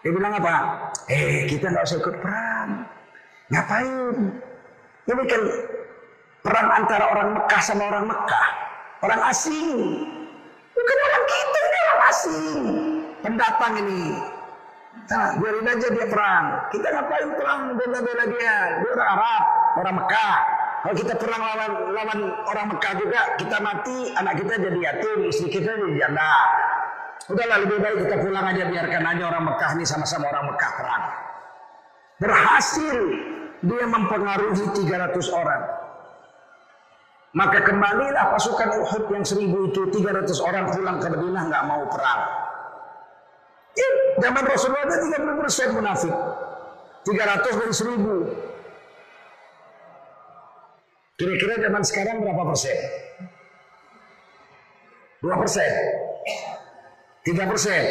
Dia 0.04 0.12
bilang 0.12 0.34
apa? 0.36 0.56
Eh 1.08 1.48
kita 1.48 1.72
nggak 1.72 1.84
usah 1.88 2.00
ikut 2.00 2.18
perang. 2.20 2.70
Ngapain? 3.52 4.16
Ini 5.08 5.24
kan 5.32 5.44
perang 6.44 6.68
antara 6.84 7.06
orang 7.16 7.30
Mekah 7.40 7.62
sama 7.64 7.84
orang 7.88 8.06
Mekah. 8.12 8.48
Orang 9.08 9.22
asing. 9.32 10.04
Bukan 10.76 10.98
orang 11.10 11.26
kita, 11.26 11.60
ini 11.64 11.78
orang 11.80 12.02
asing. 12.12 12.62
Pendatang 13.24 13.74
ini. 13.82 14.04
Nah, 15.08 15.40
biarin 15.40 15.68
aja 15.70 15.88
dia 15.88 16.08
perang. 16.10 16.46
Kita 16.74 16.88
ngapain 16.92 17.30
perang 17.38 17.62
bela-bela 17.78 18.26
dia? 18.28 18.56
Dia 18.84 18.90
orang 18.92 19.10
Arab, 19.14 19.44
orang 19.80 19.96
Mekah. 20.04 20.38
Kalau 20.78 20.96
kita 20.96 21.14
perang 21.16 21.42
lawan 21.42 21.72
lawan 21.96 22.20
orang 22.48 22.66
Mekah 22.76 22.94
juga, 23.00 23.22
kita 23.40 23.58
mati, 23.64 23.98
anak 24.18 24.34
kita 24.42 24.54
jadi 24.60 24.80
yatim, 24.80 25.20
istri 25.32 25.48
kita 25.48 25.74
jadi 25.80 25.96
janda. 25.96 26.36
Udahlah 27.28 27.58
lebih 27.60 27.78
baik 27.84 27.98
kita 28.08 28.16
pulang 28.24 28.46
aja 28.46 28.64
biarkan 28.72 29.04
aja 29.04 29.24
orang 29.28 29.44
Mekah 29.52 29.70
ini 29.76 29.84
sama-sama 29.84 30.32
orang 30.32 30.46
Mekah 30.54 30.72
perang. 30.80 31.04
Berhasil 32.18 32.98
dia 33.62 33.86
mempengaruhi 33.90 34.66
300 34.74 35.12
orang. 35.34 35.62
Maka 37.36 37.60
kembalilah 37.62 38.34
pasukan 38.34 38.70
Uhud 38.82 39.04
yang 39.14 39.22
seribu 39.28 39.70
itu 39.70 39.82
300 39.92 40.26
orang 40.42 40.66
pulang 40.72 40.98
ke 40.98 41.08
Madinah 41.12 41.44
nggak 41.52 41.64
mau 41.68 41.84
perang. 41.92 42.47
Ya, 43.78 43.90
zaman 44.26 44.44
Rasulullah 44.50 44.90
ada 44.90 44.98
30 44.98 45.38
persen 45.38 45.68
munafik. 45.78 46.16
300 47.06 47.62
dari 47.62 47.74
seribu. 47.74 48.16
Kira-kira 51.18 51.56
zaman 51.62 51.84
sekarang 51.86 52.16
berapa 52.26 52.44
persen? 52.46 52.78
2 55.22 55.42
persen. 55.42 55.72
3 57.26 57.52
persen. 57.54 57.84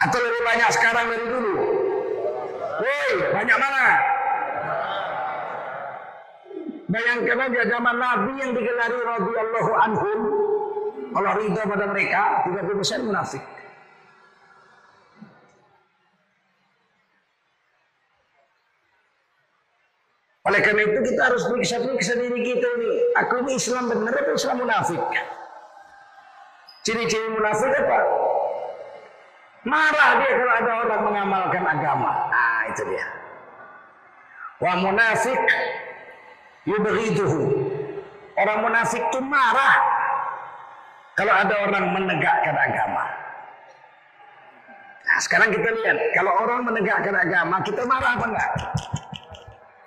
Atau 0.00 0.18
lebih 0.24 0.42
banyak 0.44 0.70
sekarang 0.72 1.06
dari 1.12 1.26
dulu? 1.28 1.54
Woi, 2.80 3.12
banyak 3.36 3.56
mana? 3.60 3.84
Bayangkan 6.90 7.38
aja 7.46 7.62
zaman 7.70 7.96
Nabi 8.02 8.32
yang 8.40 8.50
digelari 8.56 8.98
radhiyallahu 8.98 9.70
anhum. 9.78 10.20
Allah 11.14 11.32
ridha 11.38 11.62
pada 11.68 11.84
mereka, 11.86 12.22
30 12.48 12.80
persen 12.80 13.00
munafik. 13.06 13.44
Oleh 20.48 20.60
karena 20.64 20.88
itu 20.88 20.98
kita 21.04 21.20
harus 21.28 21.44
periksa-periksa 21.44 22.16
diri 22.16 22.40
kita 22.40 22.68
ini. 22.80 22.92
Aku 23.20 23.44
ini 23.44 23.60
Islam 23.60 23.92
benar 23.92 24.14
atau 24.24 24.32
Islam 24.32 24.56
munafik? 24.64 25.00
Ciri-ciri 26.80 27.28
munafik 27.28 27.68
apa? 27.76 27.98
Marah 29.68 30.10
dia 30.16 30.30
kalau 30.32 30.54
ada 30.56 30.72
orang 30.88 31.00
mengamalkan 31.04 31.64
agama. 31.68 32.12
Ah, 32.32 32.64
itu 32.72 32.82
dia. 32.88 33.06
Wa 34.64 34.72
munafik 34.80 35.40
yubghiduhu. 36.64 37.44
Orang 38.40 38.64
munafik 38.64 39.04
itu 39.12 39.20
marah 39.20 39.76
kalau 41.20 41.36
ada 41.36 41.54
orang 41.68 41.84
menegakkan 41.92 42.56
agama. 42.56 43.04
Nah, 45.04 45.18
sekarang 45.20 45.52
kita 45.52 45.68
lihat, 45.68 45.98
kalau 46.16 46.32
orang 46.40 46.64
menegakkan 46.64 47.12
agama, 47.12 47.60
kita 47.60 47.84
marah 47.84 48.16
apa 48.16 48.24
enggak? 48.24 48.50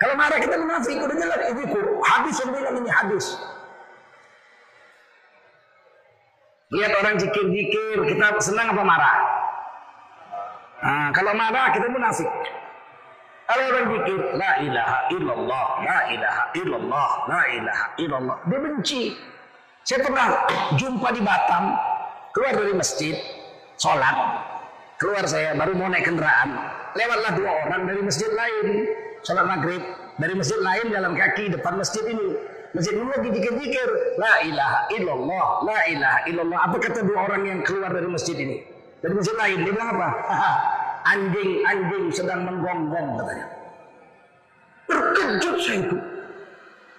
Kalau 0.04 0.20
marah 0.20 0.36
kita 0.36 0.60
munafik, 0.60 1.00
udah 1.00 1.16
jelas 1.16 1.39
itu 1.56 1.80
hadis 2.04 2.36
yang 2.44 2.52
bilang 2.52 2.76
ini 2.76 2.92
hadis. 2.92 3.26
Lihat 6.76 6.92
orang 7.00 7.16
jikir-jikir, 7.24 8.04
kita 8.12 8.36
senang 8.44 8.76
apa 8.76 8.84
marah? 8.84 9.18
Nah, 10.84 11.08
kalau 11.16 11.32
marah 11.32 11.72
kita 11.72 11.88
munafik. 11.88 12.28
Kalau 13.48 13.63
orang 13.63 13.86
jikir, 13.96 14.20
la 14.36 14.52
ilaha 14.60 14.98
illallah, 15.08 15.68
la 15.88 16.00
ilaha 16.12 16.44
illallah, 16.52 17.10
la 17.32 17.42
ilaha 17.56 17.86
illallah. 17.96 18.38
Dia 18.52 18.60
benci. 18.60 19.02
Saya 19.88 20.04
pernah 20.04 20.28
jumpa 20.76 21.16
di 21.16 21.24
Batam, 21.24 21.80
keluar 22.36 22.60
dari 22.60 22.76
masjid, 22.76 23.16
sholat. 23.80 24.20
Keluar 25.00 25.24
saya, 25.32 25.56
baru 25.56 25.80
mau 25.80 25.88
naik 25.88 26.12
kendaraan. 26.12 26.60
Lewatlah 26.92 27.32
dua 27.39 27.52
orang 27.72 27.88
dari 27.88 28.02
masjid 28.04 28.32
lain, 28.36 28.68
sholat 29.24 29.48
maghrib. 29.48 29.82
Dari 30.20 30.34
masjid 30.38 30.60
lain 30.62 30.94
jalan 30.94 31.14
kaki 31.18 31.50
depan 31.50 31.74
masjid 31.80 32.04
ini. 32.06 32.38
Masjid 32.74 32.94
ini 32.94 33.06
lagi 33.10 33.30
jikir-jikir. 33.34 33.90
La 34.22 34.34
ilaha 34.46 34.80
illallah, 34.94 35.48
la 35.66 35.80
ilaha 35.90 36.20
illallah. 36.30 36.60
Apa 36.70 36.76
kata 36.78 37.02
dua 37.02 37.26
orang 37.26 37.42
yang 37.48 37.60
keluar 37.66 37.90
dari 37.90 38.06
masjid 38.06 38.38
ini? 38.38 38.62
Dari 39.02 39.14
masjid 39.14 39.36
lain, 39.36 39.58
dia 39.66 39.74
bilang 39.74 39.90
apa? 39.98 40.10
Anjing-anjing 41.04 42.06
sedang 42.14 42.42
menggonggong 42.48 43.10
katanya. 43.20 43.46
Terkejut 44.88 45.56
saya 45.60 45.80
itu. 45.84 45.98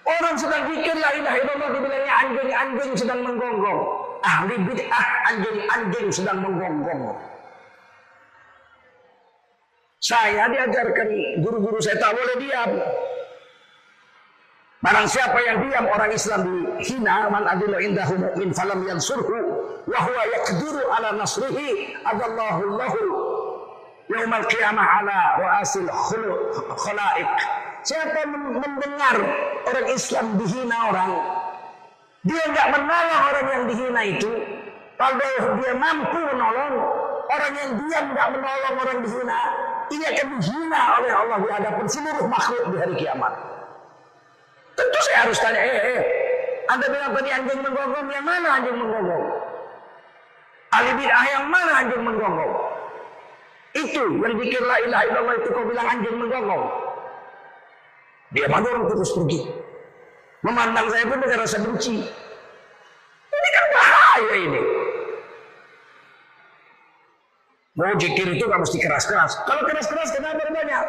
Orang 0.05 0.35
sedang 0.37 0.69
pikir 0.69 0.93
la 1.01 1.09
ilaha 1.17 1.37
illallah 1.41 1.69
dibilangnya 1.73 2.13
anjing-anjing 2.13 2.91
sedang 2.93 3.19
menggonggong. 3.25 3.81
Ahli 4.21 4.55
bid'ah 4.69 5.07
anjing-anjing 5.33 6.07
sedang 6.13 6.37
menggonggong. 6.45 7.03
Saya 9.99 10.45
diajarkan 10.51 11.07
guru-guru 11.41 11.79
saya 11.81 11.97
tak 11.97 12.13
boleh 12.13 12.35
diam. 12.39 12.71
Barang 14.85 15.07
siapa 15.09 15.39
yang 15.41 15.65
diam 15.65 15.85
orang 15.89 16.11
Islam 16.13 16.41
dihina 16.77 17.25
man 17.33 17.49
adillu 17.49 17.81
indahu 17.81 18.21
mu'min 18.21 18.53
falam 18.53 18.85
yansurhu 18.85 19.39
wa 19.89 19.97
huwa 19.97 20.23
yaqdiru 20.29 20.83
ala 20.93 21.09
nasrihi 21.17 21.97
adallahu 22.05 22.77
lahu 22.77 23.01
yaumal 24.13 24.45
qiyamah 24.45 24.85
ala 25.01 25.17
ru'asil 25.41 25.89
khalaik. 26.77 27.33
Siapa 27.85 28.29
mendengar 28.29 29.17
orang 29.65 29.87
Islam 29.89 30.37
dihina 30.41 30.77
orang, 30.89 31.11
dia 32.25 32.43
nggak 32.49 32.67
menolong 32.73 33.21
orang 33.29 33.45
yang 33.45 33.63
dihina 33.69 34.01
itu, 34.05 34.31
kalau 34.97 35.17
dia 35.61 35.73
mampu 35.77 36.17
menolong 36.17 36.75
orang 37.29 37.53
yang 37.57 37.69
diam 37.77 38.05
nggak 38.13 38.27
menolong 38.37 38.75
orang 38.85 38.99
dihina, 39.05 39.39
ini 39.91 40.03
akan 40.05 40.27
dihina 40.39 40.81
oleh 40.99 41.11
Allah 41.13 41.37
di 41.41 41.49
hadapan 41.49 41.85
seluruh 41.85 42.27
makhluk 42.29 42.63
di 42.73 42.77
hari 42.81 42.95
kiamat. 42.97 43.33
Tentu 44.75 44.99
saya 45.07 45.17
harus 45.27 45.37
tanya, 45.39 45.59
eh, 45.61 45.79
eh, 45.95 46.03
Anda 46.67 46.85
bilang 46.91 47.11
tadi 47.15 47.29
anjing 47.31 47.59
menggonggong, 47.63 48.07
yang 48.11 48.25
mana 48.25 48.47
anjing 48.59 48.75
menggonggong? 48.75 49.25
Ahli 50.75 50.91
bid'ah 50.99 51.25
yang 51.31 51.45
mana 51.47 51.71
anjing 51.85 52.01
menggonggong? 52.03 52.53
Itu 53.75 54.03
yang 54.19 54.35
dikir 54.39 54.63
la 54.63 54.77
ilaha 54.83 55.03
illallah 55.07 55.35
itu 55.39 55.49
kau 55.51 55.65
bilang 55.67 55.87
anjing 55.87 56.15
menggonggong. 56.15 56.65
Dia 58.35 58.51
orang 58.51 58.91
terus 58.91 59.11
pergi. 59.15 59.47
Memandang 60.43 60.87
saya 60.91 61.07
pun 61.07 61.17
dengan 61.23 61.39
rasa 61.41 61.57
benci. 61.63 62.03
Ini 63.31 63.49
kan 63.55 63.65
bahaya 63.71 64.33
ini. 64.37 64.61
Mau 67.75 67.91
jikir 67.99 68.39
itu 68.39 68.43
gak 68.47 68.61
mesti 68.63 68.79
keras-keras. 68.79 69.43
Kalau 69.43 69.67
keras-keras 69.67 70.09
kenapa 70.15 70.47
banyak? 70.47 70.85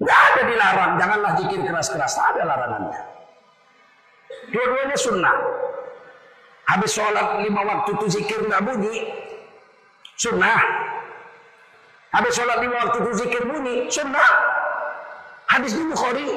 Gak 0.00 0.20
ada 0.32 0.42
dilarang. 0.44 0.92
janganlah 1.00 1.32
zikir 1.40 1.60
keras-keras. 1.64 2.12
Tak 2.16 2.26
ada 2.36 2.42
larangannya. 2.44 3.00
Dua-duanya 4.52 4.96
sunnah. 5.00 5.36
Habis 6.68 6.90
sholat 6.94 7.42
lima 7.42 7.60
waktu 7.66 7.90
itu 7.98 8.06
zikir 8.20 8.40
nggak 8.46 8.62
bunyi. 8.68 8.96
Sunnah. 10.20 10.60
Habis 12.12 12.32
sholat 12.36 12.58
lima 12.60 12.76
waktu 12.84 12.96
itu 13.00 13.10
zikir 13.16 13.42
bunyi. 13.48 13.76
Sunnah. 13.88 14.30
Hadis 15.48 15.72
di 15.72 15.84
Bukhari. 15.88 16.28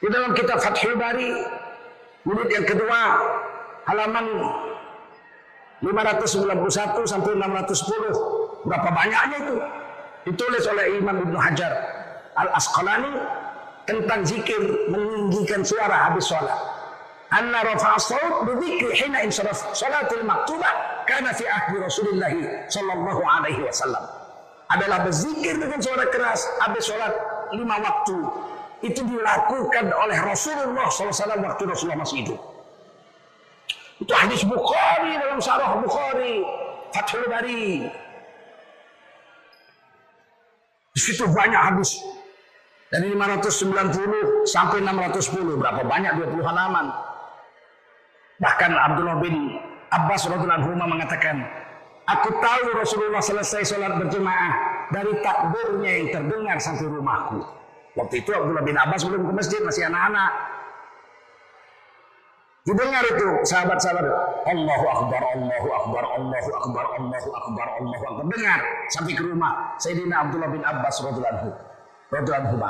Di 0.00 0.08
dalam 0.08 0.32
kitab 0.36 0.60
Fathul 0.60 0.96
Bari. 1.00 1.32
Murid 2.28 2.48
yang 2.52 2.66
kedua. 2.68 3.00
Halaman 3.90 4.26
591 5.82 7.10
sampai 7.10 7.34
610. 7.34 8.70
Berapa 8.70 8.88
banyaknya 8.94 9.36
itu? 9.42 9.56
Ditulis 10.30 10.62
oleh 10.70 11.00
Imam 11.02 11.18
Ibn 11.26 11.34
Hajar 11.34 11.72
Al-Asqalani 12.38 13.18
tentang 13.90 14.22
zikir 14.22 14.62
meninggikan 14.94 15.66
suara 15.66 16.06
habis 16.06 16.30
sholat. 16.30 16.54
Anna 17.34 17.66
rafa'a 17.66 17.98
saut 17.98 18.46
bidzikri 18.46 18.94
hina 18.94 19.26
insaraf 19.26 19.58
salatul 19.74 20.22
maktubah 20.22 20.70
kana 21.10 21.34
fi 21.34 21.50
ahdi 21.50 21.82
Rasulullah 21.82 22.30
sallallahu 22.70 23.22
alaihi 23.26 23.66
wasallam. 23.66 24.06
Adalah 24.70 25.02
berzikir 25.02 25.58
dengan 25.58 25.82
suara 25.82 26.06
keras 26.14 26.46
habis 26.62 26.86
sholat 26.86 27.10
lima 27.58 27.82
waktu. 27.82 28.18
Itu 28.86 29.02
dilakukan 29.02 29.92
oleh 29.92 30.18
Rasulullah 30.24 30.88
SAW 30.88 31.42
waktu 31.42 31.62
Rasulullah 31.68 32.00
masih 32.00 32.24
hidup. 32.24 32.40
Hadis 34.30 34.46
Bukhari 34.46 35.18
dalam 35.18 35.42
Sarah 35.42 35.82
Bukhari, 35.82 36.46
Fathul 36.94 37.26
Bari. 37.26 37.82
Di 40.94 41.00
situ 41.02 41.26
banyak 41.26 41.58
hadis. 41.58 41.98
Dari 42.94 43.10
590 43.10 44.46
sampai 44.46 44.86
610 44.86 45.58
berapa 45.58 45.82
banyak 45.82 46.22
20 46.22 46.46
halaman. 46.46 46.94
Bahkan 48.38 48.70
Abdullah 48.70 49.18
bin 49.18 49.58
Abbas 49.90 50.30
radhiyallahu 50.30 50.78
anhu 50.78 50.94
mengatakan, 50.94 51.42
"Aku 52.06 52.30
tahu 52.38 52.70
Rasulullah 52.78 53.18
selesai 53.18 53.66
sholat 53.66 53.98
berjemaah 53.98 54.86
dari 54.94 55.10
takbirnya 55.26 55.90
yang 55.90 56.08
terdengar 56.14 56.56
sampai 56.62 56.86
rumahku." 56.86 57.42
Waktu 57.98 58.22
itu 58.22 58.30
Abdullah 58.30 58.62
bin 58.62 58.78
Abbas 58.78 59.02
belum 59.10 59.26
ke 59.26 59.32
masjid, 59.34 59.58
masih 59.58 59.90
anak-anak. 59.90 60.30
Didengar 62.60 63.00
itu 63.08 63.28
sahabat-sahabat 63.48 64.04
Allahu 64.44 64.86
Akbar, 64.92 65.22
Allahu 65.32 65.68
Akbar, 65.72 66.04
Allahu 66.12 66.50
Akbar, 66.60 66.84
Allahu 66.92 67.28
Akbar, 67.32 67.66
Allahu 67.80 68.04
Akbar. 68.04 68.24
Dengar 68.28 68.60
sampai 68.92 69.16
ke 69.16 69.24
rumah 69.24 69.72
Sayyidina 69.80 70.28
Abdullah 70.28 70.50
bin 70.52 70.60
Abbas 70.60 71.00
radhiyallahu 71.00 71.40
anhu. 71.40 72.60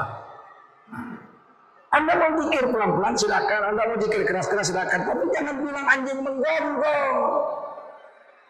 Anda 1.90 2.12
mau 2.14 2.30
pikir 2.38 2.70
pelan-pelan 2.70 3.18
silakan, 3.18 3.74
Anda 3.74 3.82
mau 3.90 3.98
pikir 3.98 4.22
keras-keras 4.22 4.70
silakan, 4.70 5.10
tapi 5.10 5.26
jangan 5.34 5.58
bilang 5.58 5.86
anjing 5.90 6.22
menggonggong. 6.22 7.18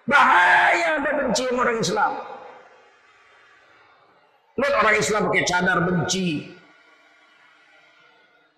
Bahaya 0.05 1.01
Anda 1.01 1.11
benci 1.25 1.49
orang 1.49 1.81
Islam. 1.81 2.13
Lihat 4.61 4.75
orang 4.77 4.97
Islam 5.01 5.21
pakai 5.33 5.45
cadar 5.49 5.79
benci. 5.89 6.60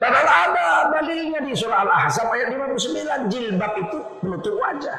Padahal 0.02 0.26
ada 0.26 0.66
dalilnya 0.90 1.38
di 1.46 1.54
surah 1.54 1.86
Al-Ahzab 1.86 2.26
ayat 2.34 2.50
59 2.50 3.30
jilbab 3.30 3.72
itu 3.78 3.98
menutup 4.26 4.58
wajah. 4.58 4.98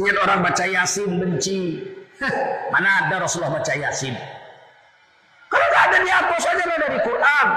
Lihat 0.00 0.16
orang 0.16 0.40
baca 0.40 0.64
Yasin 0.64 1.20
benci. 1.20 1.84
Mana 2.72 3.04
ada 3.04 3.20
Rasulullah 3.20 3.60
baca 3.60 3.68
Yasin? 3.76 4.16
Kalau 5.52 5.66
nggak 5.68 5.84
ada 5.92 5.98
dihapus 6.00 6.40
saja 6.40 6.64
dari 6.64 6.98
Quran. 7.04 7.48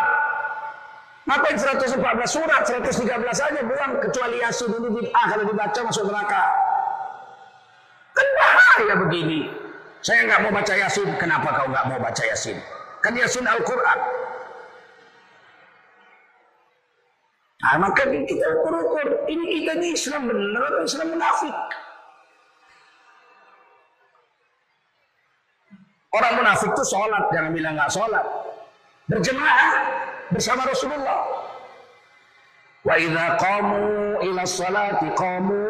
Ngapain 1.24 1.56
114 1.56 1.96
surat, 2.28 2.62
113 2.68 3.32
saja 3.32 3.60
buang 3.64 3.96
kecuali 4.04 4.44
Yasin 4.44 4.76
ini 4.76 4.90
bid'ah 4.92 5.26
kalau 5.32 5.48
dibaca 5.48 5.80
masuk 5.88 6.04
neraka. 6.04 6.44
Kan 8.12 8.28
bahaya 8.36 8.96
begini. 9.08 9.48
Saya 10.04 10.28
nggak 10.28 10.40
mau 10.44 10.52
baca 10.52 10.74
Yasin. 10.76 11.08
Kenapa 11.16 11.64
kau 11.64 11.72
nggak 11.72 11.86
mau 11.88 12.00
baca 12.04 12.24
Yasin? 12.28 12.60
Kan 13.00 13.16
Yasin 13.16 13.48
Al-Quran. 13.48 14.00
Nah, 17.62 17.78
maka 17.78 18.10
kita 18.10 18.46
ukur-ukur. 18.58 19.30
Ini 19.30 19.44
kita 19.62 19.72
ini 19.78 19.88
Islam 19.94 20.26
benar 20.26 20.64
atau 20.66 20.82
Islam 20.82 21.08
munafik? 21.14 21.58
Orang 26.12 26.34
munafik 26.44 26.76
itu 26.76 26.84
sholat, 26.84 27.24
jangan 27.32 27.52
bilang 27.56 27.74
nggak 27.78 27.94
sholat. 27.94 28.26
Berjemaah 29.08 29.72
bersama 30.34 30.68
Rasulullah. 30.68 31.24
Wa 32.82 32.98
idza 32.98 33.38
qamu 33.38 34.20
ila 34.26 34.44
sholati 34.44 35.08
qamu 35.14 35.62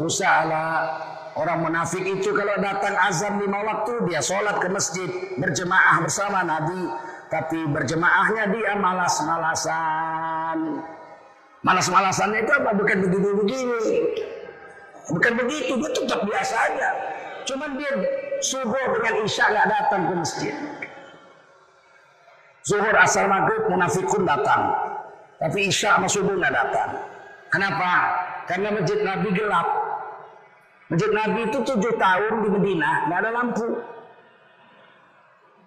kusala. 0.00 0.96
Orang 1.36 1.66
munafik 1.66 2.02
itu 2.08 2.32
kalau 2.32 2.56
datang 2.62 2.94
azan 3.04 3.36
lima 3.42 3.60
waktu 3.62 4.06
dia 4.08 4.22
sholat 4.24 4.58
ke 4.64 4.70
masjid 4.72 5.10
berjemaah 5.36 6.00
bersama 6.00 6.40
Nabi. 6.40 6.88
Tapi 7.28 7.66
berjemaahnya 7.68 8.50
dia 8.54 8.72
malas-malasan. 8.78 10.58
Malas-malasannya 11.64 12.44
itu 12.44 12.52
apa? 12.52 12.70
Bukan 12.76 12.96
begini-begini. 13.08 13.80
Bukan 15.08 15.32
begitu, 15.40 15.72
dia 15.80 15.90
tetap 15.96 16.20
biasa 16.28 16.54
aja. 16.70 16.88
Cuman 17.48 17.76
dia 17.80 17.92
subuh 18.40 18.84
dengan 19.00 19.24
isya 19.24 19.44
nggak 19.48 19.68
datang 19.68 20.00
ke 20.08 20.12
masjid. 20.16 20.54
Zuhur, 22.64 22.96
asar, 22.96 23.28
maghrib, 23.28 23.68
munafikun 23.68 24.24
datang. 24.24 24.72
Tapi 25.40 25.68
isya 25.68 26.00
sama 26.00 26.08
subuh 26.08 26.36
nggak 26.36 26.52
datang. 26.52 27.00
Kenapa? 27.52 27.92
Karena 28.48 28.68
masjid 28.72 29.00
Nabi 29.04 29.28
gelap. 29.32 29.68
Masjid 30.88 31.10
Nabi 31.12 31.48
itu 31.48 31.58
tujuh 31.64 31.96
tahun 31.96 32.32
di 32.44 32.48
Medina 32.52 33.08
nggak 33.08 33.18
ada 33.24 33.30
lampu. 33.32 33.68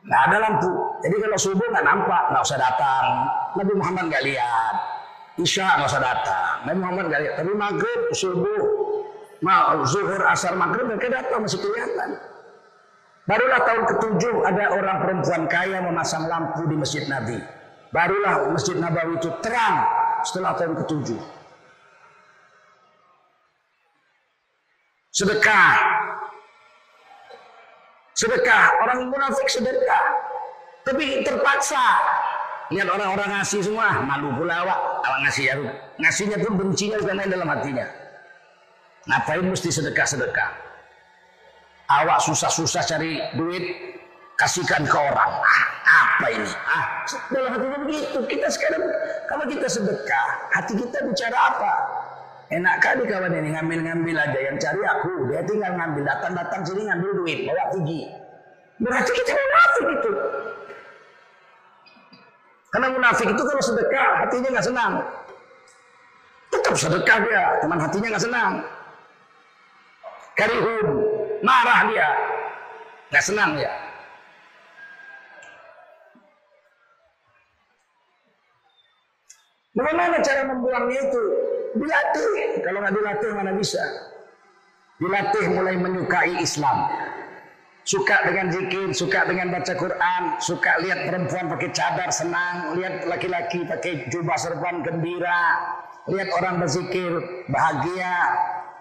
Nggak 0.05 0.21
ada 0.29 0.38
lampu. 0.45 0.71
Jadi 1.05 1.15
kalau 1.25 1.38
subuh 1.38 1.67
nggak 1.73 1.86
nampak, 1.86 2.23
nggak 2.33 2.41
usah 2.41 2.57
datang. 2.62 3.05
Nabi 3.57 3.73
Muhammad 3.77 4.13
nggak 4.13 4.25
lihat. 4.25 4.96
Isya 5.38 5.65
nggak 5.78 5.89
usah 5.89 6.02
datang. 6.02 6.56
Nabi 6.65 6.78
Muhammad 6.82 7.06
nggak 7.13 7.21
lihat. 7.21 7.36
Tapi 7.38 7.52
maghrib, 7.54 8.02
subuh, 8.17 8.63
mau 9.45 9.86
zuhur, 9.86 10.21
asar, 10.26 10.58
maghrib 10.58 10.89
mereka 10.89 11.13
datang 11.13 11.45
masih 11.45 11.62
kelihatan. 11.62 12.17
Barulah 13.28 13.60
tahun 13.62 13.84
ketujuh 13.91 14.36
ada 14.47 14.65
orang 14.71 14.97
perempuan 15.04 15.43
kaya 15.52 15.84
memasang 15.84 16.26
lampu 16.32 16.63
di 16.65 16.80
masjid 16.80 17.04
Nabi. 17.12 17.38
Barulah 17.91 18.52
masjid 18.52 18.76
Nabawi 18.80 19.19
itu 19.19 19.28
terang 19.43 19.84
setelah 20.23 20.56
tahun 20.56 20.80
ketujuh. 20.84 21.19
Sedekah. 25.12 25.76
Sedekah. 28.15 28.65
Orang 28.88 29.12
munafik 29.12 29.47
sedekah. 29.52 30.04
Tapi 30.88 31.26
terpaksa. 31.28 31.84
Lihat 32.67 32.88
orang-orang 32.91 33.39
ngasih 33.39 33.63
semua, 33.63 34.03
malu 34.03 34.36
pula 34.36 34.63
awak. 34.63 34.80
Awak 35.08 35.19
ngasih 35.27 35.43
ya. 35.47 35.53
Ngasihnya 36.03 36.38
pun 36.43 36.53
bencinya 36.60 36.97
bukan 36.99 37.15
main 37.15 37.32
dalam 37.32 37.47
hatinya. 37.47 37.86
Ngapain 39.08 39.45
mesti 39.47 39.69
sedekah-sedekah? 39.71 40.49
Awak 41.88 42.19
susah-susah 42.27 42.84
cari 42.84 43.23
duit, 43.39 43.63
kasihkan 44.36 44.84
ke 44.84 44.97
orang. 44.99 45.32
Ah, 45.39 45.65
apa 46.19 46.27
ini? 46.36 46.49
Ah, 46.67 46.86
dalam 47.32 47.49
hatinya 47.56 47.77
begitu. 47.88 48.19
Kita 48.27 48.47
sekarang, 48.51 48.84
kalau 49.32 49.45
kita 49.47 49.67
sedekah, 49.71 50.27
hati 50.51 50.75
kita 50.75 50.97
bicara 51.08 51.38
apa? 51.39 51.73
Enak 52.51 52.80
kali 52.80 53.03
kawan 53.08 53.32
ini 53.32 53.56
ngambil-ngambil 53.56 54.15
aja. 54.19 54.39
Yang 54.51 54.58
cari 54.67 54.82
aku, 54.84 55.32
dia 55.32 55.41
tinggal 55.47 55.71
ngambil. 55.80 56.03
Datang-datang 56.03 56.62
sini 56.67 56.82
ngambil 56.91 57.12
duit, 57.23 57.39
bawa 57.47 57.63
pergi. 57.71 58.01
Berarti 58.84 59.12
kita 59.15 59.32
munafik 59.36 59.88
itu. 59.99 60.12
Karena 62.67 62.88
munafik 62.91 63.27
itu 63.32 63.41
kalau 63.41 63.63
sedekah 63.63 64.10
hatinya 64.25 64.49
nggak 64.51 64.67
senang. 64.67 64.93
Tetap 66.51 66.75
sedekah 66.75 67.17
dia, 67.23 67.43
cuman 67.63 67.80
hatinya 67.80 68.08
nggak 68.12 68.25
senang. 68.27 68.53
Karihun, 70.36 70.88
marah 71.43 71.80
dia, 71.89 72.10
nggak 73.12 73.25
senang 73.25 73.51
ya. 73.56 73.71
Bagaimana 79.77 80.17
cara 80.25 80.41
membuangnya 80.49 80.99
itu? 81.06 81.23
Dilatih. 81.77 82.65
Kalau 82.65 82.80
nggak 82.82 82.95
dilatih 82.97 83.30
mana 83.38 83.51
bisa? 83.53 83.84
Dilatih 84.97 85.45
mulai 85.53 85.77
menyukai 85.77 86.41
Islam. 86.41 86.89
Suka 87.88 88.19
dengan 88.28 88.52
zikir, 88.52 88.91
suka 88.91 89.23
dengan 89.32 89.47
baca 89.47 89.71
Quran, 89.71 90.36
suka 90.43 90.76
lihat 90.84 91.08
perempuan 91.08 91.47
pakai 91.47 91.71
cadar 91.71 92.12
senang, 92.12 92.76
lihat 92.76 93.08
laki-laki 93.08 93.63
pakai 93.63 94.12
jubah 94.12 94.36
serban 94.36 94.84
gembira, 94.84 95.56
lihat 96.12 96.28
orang 96.36 96.60
berzikir 96.60 97.15
bahagia, 97.47 98.15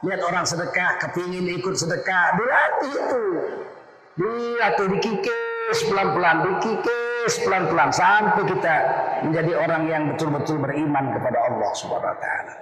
lihat 0.02 0.26
orang 0.26 0.42
sedekah 0.42 0.98
kepingin 0.98 1.46
ikut 1.54 1.78
sedekah, 1.78 2.34
dilatih 2.34 2.94
itu. 2.98 3.24
Dilatih 4.18 4.86
dikikis 4.98 5.78
pelan-pelan, 5.86 6.36
dikikis 6.42 7.34
pelan-pelan 7.46 7.94
sampai 7.94 8.42
kita 8.42 8.74
menjadi 9.22 9.52
orang 9.54 9.82
yang 9.86 10.02
betul-betul 10.10 10.58
beriman 10.58 11.14
kepada 11.14 11.38
Allah 11.46 11.70
Subhanahu 11.78 12.10
wa 12.10 12.18
taala. 12.18 12.54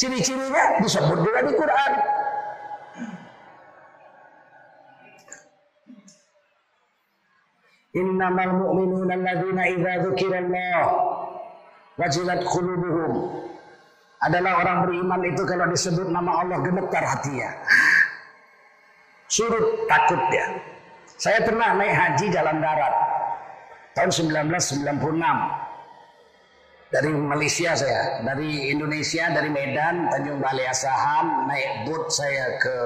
Ciri-cirinya 0.00 0.80
disebut 0.80 1.18
juga 1.28 1.44
di 1.44 1.52
Quran. 1.52 1.92
Innamal 7.96 8.52
mu'minuna 8.52 9.16
alladzina 9.16 9.62
idza 9.72 9.92
dzukirallah 10.04 10.84
wajilat 11.96 12.44
qulubuhum. 12.44 13.12
Adalah 14.18 14.60
orang 14.60 14.78
beriman 14.84 15.20
itu 15.24 15.42
kalau 15.46 15.70
disebut 15.70 16.10
nama 16.10 16.42
Allah 16.42 16.58
gemetar 16.60 17.00
hatinya. 17.06 17.48
Surut 19.30 19.86
takut 19.86 20.20
dia. 20.28 20.58
Saya 21.16 21.40
pernah 21.46 21.74
naik 21.78 21.94
haji 21.94 22.26
jalan 22.30 22.58
darat 22.60 22.94
tahun 23.94 24.10
1996 24.10 24.88
dari 26.88 27.10
Malaysia 27.12 27.76
saya, 27.76 28.24
dari 28.24 28.72
Indonesia, 28.72 29.28
dari 29.28 29.52
Medan, 29.52 30.08
Tanjung 30.08 30.40
Balai 30.40 30.64
Asahan, 30.72 31.44
naik 31.44 31.84
boat 31.84 32.08
saya 32.08 32.56
ke 32.56 32.76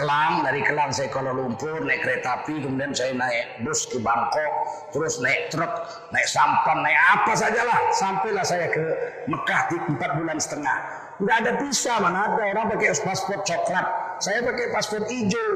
Kelang, 0.00 0.40
dari 0.40 0.64
Kelang 0.64 0.88
saya 0.96 1.12
Kuala 1.12 1.36
Lumpur, 1.36 1.84
naik 1.84 2.00
kereta 2.00 2.40
api, 2.40 2.64
kemudian 2.64 2.96
saya 2.96 3.12
naik 3.12 3.60
bus 3.60 3.84
ke 3.84 4.00
Bangkok, 4.00 4.52
terus 4.96 5.20
naik 5.20 5.52
truk, 5.52 5.68
naik 6.08 6.24
sampan, 6.24 6.80
naik 6.80 6.96
apa 6.96 7.32
sajalah, 7.36 7.80
sampailah 7.92 8.40
saya 8.40 8.72
ke 8.72 8.80
Mekah 9.28 9.60
di 9.68 9.76
empat 9.92 10.10
bulan 10.16 10.40
setengah. 10.40 10.76
Nggak 11.20 11.36
ada 11.44 11.52
bisa, 11.60 11.92
mana 12.00 12.32
ada. 12.32 12.42
Orang 12.48 12.72
pakai 12.72 12.96
paspor 12.96 13.44
coklat, 13.44 13.86
saya 14.24 14.40
pakai 14.40 14.66
paspor 14.72 15.04
hijau, 15.04 15.52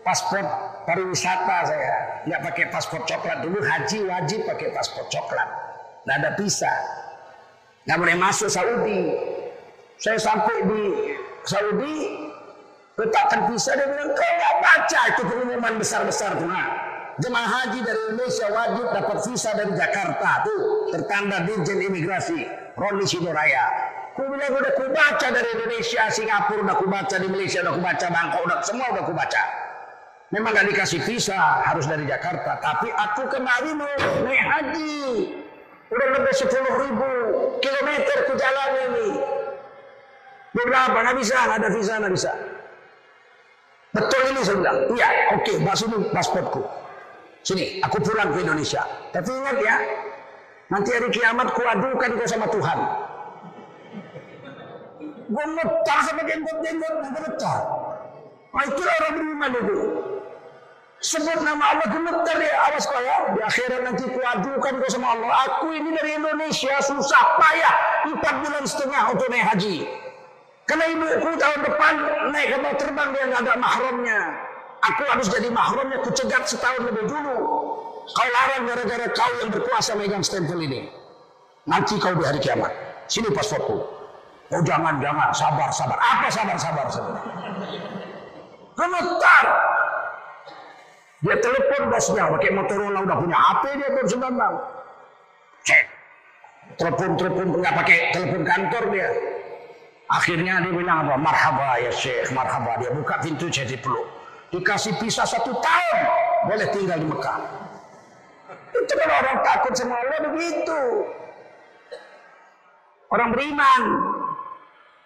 paspor 0.00 0.48
pariwisata 0.88 1.58
saya, 1.68 1.94
nggak 2.24 2.40
pakai 2.48 2.64
paspor 2.72 3.04
coklat. 3.04 3.44
Dulu 3.44 3.60
haji 3.60 3.98
wajib 4.08 4.48
pakai 4.48 4.72
paspor 4.72 5.04
coklat, 5.12 5.48
nggak 6.08 6.16
ada 6.24 6.30
visa, 6.40 6.72
nggak 7.84 7.98
boleh 8.00 8.16
masuk 8.16 8.48
Saudi. 8.48 9.12
Saya 10.00 10.16
sampai 10.16 10.56
di 10.66 10.82
Saudi 11.44 11.94
letakkan 13.02 13.50
visa 13.50 13.74
dia 13.74 13.86
bilang 13.90 14.10
kau 14.14 14.30
nggak 14.30 14.54
baca 14.62 15.00
itu 15.10 15.22
pengumuman 15.26 15.74
besar-besar 15.78 16.38
tuh. 16.38 16.48
Jemaah 17.20 17.44
haji 17.44 17.78
dari 17.84 18.00
Indonesia 18.08 18.46
wajib 18.48 18.86
dapat 18.88 19.18
visa 19.28 19.50
dari 19.52 19.72
Jakarta 19.76 20.30
tuh 20.48 20.88
tertanda 20.94 21.44
Dirjen 21.44 21.78
Imigrasi 21.84 22.48
Roni 22.78 23.04
Sidoraya. 23.04 23.64
Ku 24.16 24.28
bilang 24.28 24.52
udah 24.56 24.72
ku 24.76 24.84
baca 24.92 25.26
dari 25.28 25.48
Indonesia, 25.56 26.08
Singapura 26.08 26.64
udah 26.64 26.76
ku 26.80 26.86
baca 26.88 27.16
di 27.16 27.28
Malaysia 27.28 27.60
udah 27.64 27.74
ku 27.76 27.82
baca, 27.84 28.06
Bangkok 28.08 28.40
udah 28.44 28.58
semua 28.64 28.86
udah 28.92 29.04
ku 29.04 29.12
baca. 29.12 29.42
Memang 30.32 30.56
gak 30.56 30.64
dikasih 30.72 31.00
visa 31.04 31.36
harus 31.36 31.84
dari 31.84 32.08
Jakarta, 32.08 32.56
tapi 32.64 32.88
aku 32.88 33.28
kemarin 33.28 33.76
mau 33.76 33.92
naik 34.24 34.40
haji. 34.40 34.96
Udah 35.92 36.06
lebih 36.16 36.32
10 36.32 36.48
ribu 36.88 37.10
kilometer 37.60 38.16
ku 38.24 38.32
jalan 38.40 38.70
ini. 38.88 39.08
Beberapa 40.56 40.96
nggak 41.04 41.16
bisa, 41.20 41.36
ada 41.36 41.68
visa 41.68 41.92
nggak 42.00 42.12
bisa. 42.16 42.32
Betul 43.92 44.22
ini 44.32 44.40
saya 44.40 44.56
bilang. 44.56 44.78
Iya, 44.96 45.08
oke, 45.36 45.52
okay, 45.52 45.76
sini 45.76 45.96
pasportku. 46.16 46.62
Sini, 47.44 47.64
aku 47.84 48.00
pulang 48.00 48.32
ke 48.32 48.40
Indonesia. 48.40 48.80
Tapi 49.12 49.28
ingat 49.28 49.56
ya, 49.60 49.76
nanti 50.72 50.90
hari 50.96 51.08
kiamat 51.12 51.52
ku 51.52 51.60
adukan 51.60 52.10
kau 52.16 52.28
sama 52.28 52.46
Tuhan. 52.48 52.78
Gue 55.32 55.44
ngetar 55.56 55.98
sama 56.08 56.22
jenggot-jenggot, 56.24 56.92
gue 57.02 57.10
ngetar. 57.20 57.60
Nah 58.52 58.64
itulah 58.68 58.94
orang 59.00 59.14
beriman 59.16 59.52
itu. 59.60 59.78
Sebut 61.02 61.42
nama 61.42 61.74
Allah 61.74 61.88
gemetar 61.90 62.38
ya, 62.38 62.54
awas 62.70 62.86
kau 62.86 63.02
ya. 63.02 63.34
Di 63.34 63.40
akhirat 63.42 63.80
nanti 63.82 64.06
ku 64.06 64.20
adukan 64.22 64.72
kau 64.78 64.88
sama 64.88 65.18
Allah. 65.18 65.30
Aku 65.50 65.74
ini 65.74 65.92
dari 65.98 66.16
Indonesia, 66.16 66.78
susah, 66.80 67.24
payah. 67.42 67.74
Empat 68.08 68.34
bulan 68.40 68.64
setengah 68.64 69.02
untuk 69.12 69.26
naik 69.28 69.50
haji. 69.52 69.84
Karena 70.62 70.84
ibuku 70.94 71.30
tahun 71.42 71.60
depan 71.66 71.94
naik 72.30 72.48
kapal 72.54 72.72
terbang 72.78 73.08
dia 73.10 73.24
nggak 73.28 73.40
ada 73.42 73.54
mahramnya. 73.58 74.20
Aku 74.82 75.02
harus 75.06 75.26
jadi 75.30 75.48
mahramnya, 75.50 75.98
ku 76.02 76.10
cegat 76.10 76.46
setahun 76.46 76.86
lebih 76.90 77.06
dulu. 77.06 77.38
Kau 78.02 78.28
larang 78.34 78.66
gara-gara 78.66 79.06
kau 79.14 79.32
yang 79.42 79.50
berkuasa 79.54 79.94
megang 79.94 80.22
stempel 80.26 80.58
ini. 80.58 80.90
Nanti 81.66 81.98
kau 82.02 82.14
di 82.14 82.26
hari 82.26 82.42
kiamat. 82.42 82.70
Sini 83.06 83.30
pasportku. 83.30 83.78
Oh 84.52 84.62
jangan, 84.66 84.98
jangan. 84.98 85.30
Sabar, 85.30 85.70
sabar. 85.70 85.98
Apa 85.98 86.28
sabar, 86.30 86.56
sabar, 86.58 86.86
sabar. 86.90 87.22
Gemetar. 88.74 89.46
Dia 91.22 91.36
telepon 91.38 91.82
bosnya, 91.86 92.26
pakai 92.34 92.50
Motorola 92.50 92.98
udah 93.06 93.16
punya 93.22 93.38
HP 93.38 93.62
dia 93.78 93.88
tahun 93.94 94.08
96. 94.10 94.42
Cek. 95.62 95.84
Telepon, 96.82 97.10
telepon, 97.14 97.46
nggak 97.62 97.74
pakai 97.78 97.98
telepon 98.10 98.42
kantor 98.42 98.82
dia. 98.90 99.08
Akhirnya 100.12 100.60
dia 100.60 100.72
bilang 100.76 101.08
apa? 101.08 101.16
Marhaba 101.16 101.80
ya 101.80 101.88
Syekh, 101.88 102.36
marhaba. 102.36 102.76
Dia 102.76 102.92
buka 102.92 103.16
pintu 103.24 103.48
saya 103.48 103.64
dipeluk. 103.64 104.04
Dikasih 104.52 105.00
pisah 105.00 105.24
satu 105.24 105.56
tahun. 105.56 106.00
Boleh 106.44 106.68
tinggal 106.68 107.00
di 107.00 107.08
Mekah. 107.08 107.38
Itu 108.76 108.92
kan 108.92 109.08
orang 109.08 109.36
takut 109.40 109.72
sama 109.72 109.96
Allah 109.96 110.28
begitu. 110.28 110.80
Orang 113.08 113.32
beriman. 113.32 113.82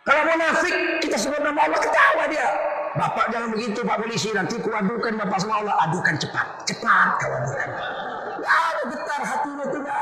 Kalau 0.07 0.23
munafik 0.23 0.75
kita 1.03 1.19
sebut 1.19 1.43
nama 1.43 1.67
Allah 1.67 1.81
ketawa 1.83 2.25
dia. 2.31 2.47
Bapak 2.97 3.29
jangan 3.29 3.53
begitu 3.53 3.85
Pak 3.85 3.99
Polisi 4.01 4.31
nanti 4.33 4.57
ku 4.57 4.73
adukan 4.73 5.21
Bapak 5.21 5.39
sama 5.43 5.61
Allah 5.61 5.75
adukan 5.85 6.17
cepat 6.17 6.47
cepat 6.65 7.09
kau 7.21 7.29
adukan. 7.29 7.69
Ya 8.41 8.51
ada 8.73 8.83
getar 8.89 9.21
hatinya 9.21 9.67
tidak. 9.69 10.01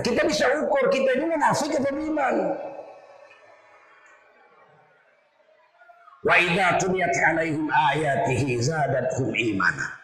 Kita 0.00 0.24
bisa 0.24 0.48
ukur 0.64 0.88
kita 0.88 1.20
ini 1.20 1.36
munafik 1.36 1.76
atau 1.76 1.92
beriman. 1.92 2.36
Wa 6.24 6.34
idza 6.40 6.80
tuliyat 6.80 7.12
alaihim 7.12 7.68
ayatihi 7.68 8.56
zadatuhum 8.56 9.36
imana. 9.36 10.00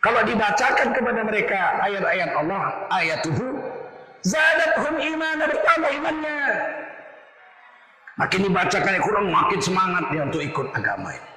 Kalau 0.00 0.24
dibacakan 0.26 0.96
kepada 0.96 1.20
mereka 1.22 1.76
ayat-ayat 1.86 2.30
Allah, 2.34 2.88
ayatuhu 2.88 3.62
zadatuhum 4.26 4.96
imana 4.98 5.44
bertambah 5.46 5.90
imannya. 5.94 6.40
Makin 8.16 8.40
dibacakan 8.48 8.92
Al-Quran 8.96 9.26
makin 9.30 9.60
semangat 9.62 10.04
dia 10.10 10.22
untuk 10.26 10.42
ikut 10.42 10.66
agama 10.74 11.14
ini. 11.14 11.30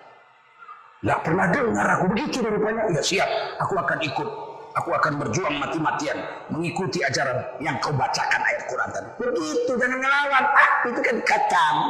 Gak 1.03 1.19
pernah 1.27 1.51
dengar 1.51 1.87
aku 1.99 2.05
begitu 2.15 2.39
dari 2.39 2.59
banyak. 2.59 2.95
Ya 2.95 3.03
siap, 3.03 3.29
aku 3.59 3.75
akan 3.75 3.99
ikut. 3.99 4.29
Aku 4.73 4.89
akan 4.89 5.21
berjuang 5.21 5.61
mati-matian 5.61 6.17
mengikuti 6.49 6.97
ajaran 7.05 7.45
yang 7.61 7.77
kau 7.77 7.93
bacakan 7.93 8.41
ayat 8.41 8.65
Quran 8.65 8.89
tadi. 8.89 9.09
Begitu, 9.21 9.71
jangan 9.77 10.01
ngelawan. 10.01 10.43
Ah, 10.49 10.71
itu 10.89 11.01
kan 11.05 11.17
katamu. 11.21 11.87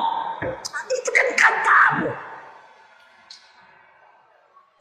Itu 0.92 1.10
kan 1.16 1.28
katamu. 1.40 2.10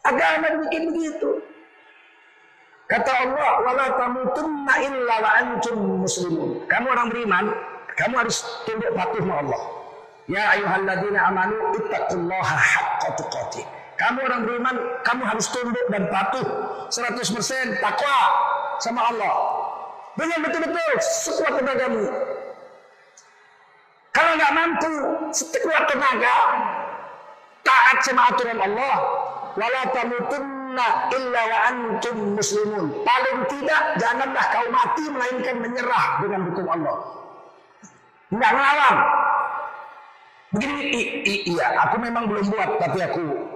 Agama 0.02 0.48
bikin 0.66 0.82
begitu. 0.90 1.30
Kata 2.90 3.12
Allah, 3.22 3.50
wala 3.62 3.86
tamutunna 3.94 4.74
illa 4.82 5.16
wa 5.22 5.30
antum 5.38 5.78
muslimun. 6.02 6.66
Kamu 6.66 6.86
orang 6.90 7.08
beriman, 7.08 7.44
kamu 7.94 8.14
harus 8.18 8.42
tunduk 8.66 8.90
patuh 8.98 9.22
sama 9.22 9.46
Allah. 9.46 9.62
Ya 10.26 10.42
ayyuhalladzina 10.58 11.18
amanu 11.30 11.54
ittaqullaha 11.78 12.56
haqqa 12.58 13.08
tuqatih. 13.14 13.66
Kamu 14.02 14.18
orang 14.18 14.42
beriman, 14.42 14.76
kamu 15.06 15.22
harus 15.22 15.46
tunduk 15.54 15.86
dan 15.86 16.10
patuh 16.10 16.42
100% 16.90 17.78
takwa 17.78 18.18
sama 18.82 19.14
Allah. 19.14 19.34
Dengan 20.18 20.42
betul-betul 20.42 20.92
sekuat 20.98 21.62
tenagamu. 21.62 22.10
Kalau 24.10 24.32
nggak 24.34 24.52
mampu 24.58 24.92
sekuat 25.30 25.86
tenaga, 25.86 26.36
taat 27.62 27.96
sama 28.02 28.34
aturan 28.34 28.58
Allah, 28.58 28.96
wala 29.54 29.82
tamutunna 29.94 30.86
illa 31.14 31.42
wa 31.46 31.58
antum 31.70 32.16
muslimun. 32.34 33.06
Paling 33.06 33.38
tidak 33.54 33.82
janganlah 34.02 34.44
kau 34.50 34.66
mati 34.68 35.04
melainkan 35.14 35.56
menyerah 35.62 36.06
dengan 36.26 36.40
hukum 36.50 36.66
Allah. 36.74 36.96
Enggak 38.34 38.50
ngelawan. 38.50 38.96
Begini, 40.52 40.84
iya, 41.24 41.66
aku 41.86 41.96
memang 42.02 42.28
belum 42.28 42.52
buat, 42.52 42.70
tapi 42.76 43.00
aku 43.00 43.51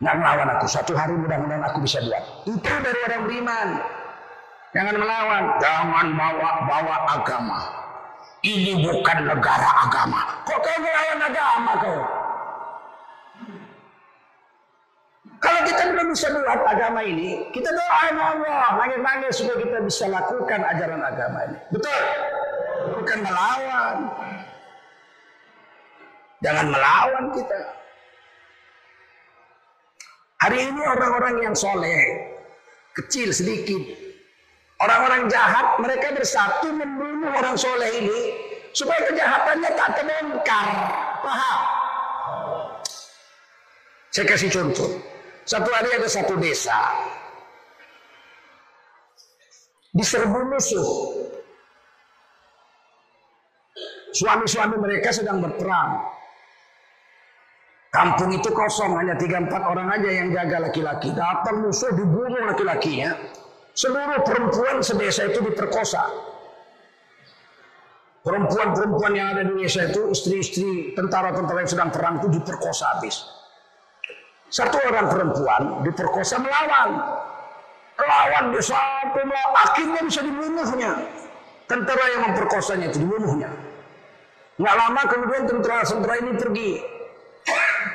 nggak 0.00 0.14
melawan 0.20 0.48
aku. 0.56 0.64
Suatu 0.68 0.92
hari 0.92 1.14
mudah-mudahan 1.16 1.64
aku 1.64 1.78
bisa 1.84 2.02
buat. 2.04 2.24
Itu 2.44 2.58
dari 2.60 3.00
orang 3.08 3.22
beriman. 3.24 3.68
Jangan 4.76 4.94
melawan. 5.00 5.44
Jangan 5.62 6.06
bawa-bawa 6.12 6.96
agama. 7.16 7.60
Ini 8.44 8.72
bukan 8.84 9.18
negara 9.24 9.70
agama. 9.88 10.20
Kok 10.44 10.58
kau 10.60 10.78
melawan 10.78 11.20
agama 11.24 11.72
kau? 11.80 12.00
Kalau 15.36 15.60
kita 15.68 15.82
belum 15.92 16.06
bisa 16.16 16.32
buat 16.32 16.64
agama 16.64 17.00
ini, 17.04 17.52
kita 17.52 17.68
doa 17.68 18.08
Allah, 18.08 18.72
nangis-nangis 18.80 19.36
supaya 19.36 19.56
kita 19.62 19.78
bisa 19.84 20.04
lakukan 20.08 20.60
ajaran 20.64 21.02
agama 21.04 21.38
ini. 21.44 21.58
Betul? 21.70 21.98
Bukan 22.96 23.18
melawan. 23.20 23.96
Jangan 26.40 26.66
melawan 26.72 27.24
kita. 27.36 27.58
Hari 30.46 30.62
ini 30.62 30.78
orang-orang 30.78 31.42
yang 31.42 31.58
soleh, 31.58 32.22
kecil 32.94 33.34
sedikit, 33.34 33.82
orang-orang 34.78 35.26
jahat, 35.26 35.74
mereka 35.82 36.14
bersatu 36.14 36.70
membunuh 36.70 37.34
orang 37.34 37.58
soleh 37.58 37.90
ini 37.98 38.20
supaya 38.70 39.10
kejahatannya 39.10 39.70
tak 39.74 39.88
terbongkar. 39.98 40.66
Paham? 41.26 41.60
Saya 44.14 44.22
kasih 44.30 44.46
contoh. 44.54 45.02
Satu 45.42 45.66
hari 45.74 45.90
ada 45.98 46.06
satu 46.06 46.38
desa 46.38 46.94
diserbu 49.98 50.46
musuh. 50.46 50.90
Suami-suami 54.14 54.78
mereka 54.78 55.10
sedang 55.10 55.42
berperang. 55.42 56.06
Kampung 57.96 58.28
itu 58.28 58.52
kosong, 58.52 58.92
hanya 59.00 59.16
tiga 59.16 59.40
empat 59.40 59.62
orang 59.64 59.88
aja 59.88 60.04
yang 60.12 60.28
jaga 60.28 60.68
laki-laki. 60.68 61.16
Datang 61.16 61.64
musuh 61.64 61.96
dibunuh 61.96 62.44
laki-lakinya. 62.44 63.16
Seluruh 63.72 64.20
perempuan 64.20 64.84
sedesa 64.84 65.32
itu 65.32 65.40
diperkosa. 65.40 66.04
Perempuan-perempuan 68.20 69.12
yang 69.16 69.32
ada 69.32 69.48
di 69.48 69.64
desa 69.64 69.88
itu, 69.88 70.12
istri-istri 70.12 70.92
tentara-tentara 70.92 71.64
yang 71.64 71.72
sedang 71.72 71.88
perang 71.88 72.20
itu 72.20 72.36
diperkosa 72.36 72.84
habis. 73.00 73.24
Satu 74.52 74.76
orang 74.76 75.08
perempuan 75.08 75.62
diperkosa 75.80 76.36
melawan. 76.36 77.00
Melawan 77.96 78.44
sampai 78.60 79.24
melawan. 79.24 79.56
Akhirnya 79.72 80.00
bisa 80.04 80.20
dibunuhnya. 80.20 80.92
Tentara 81.64 82.04
yang 82.12 82.22
memperkosanya 82.28 82.92
itu 82.92 83.08
dibunuhnya. 83.08 83.48
Nggak 84.60 84.74
lama 84.84 85.02
kemudian 85.08 85.42
tentara-tentara 85.48 86.14
ini 86.20 86.32
pergi 86.36 86.70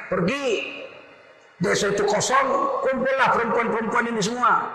Pergi. 0.09 0.45
Desa 1.61 1.93
itu 1.93 2.01
kosong, 2.09 2.47
kumpullah 2.81 3.29
perempuan-perempuan 3.37 4.09
ini 4.09 4.21
semua. 4.21 4.65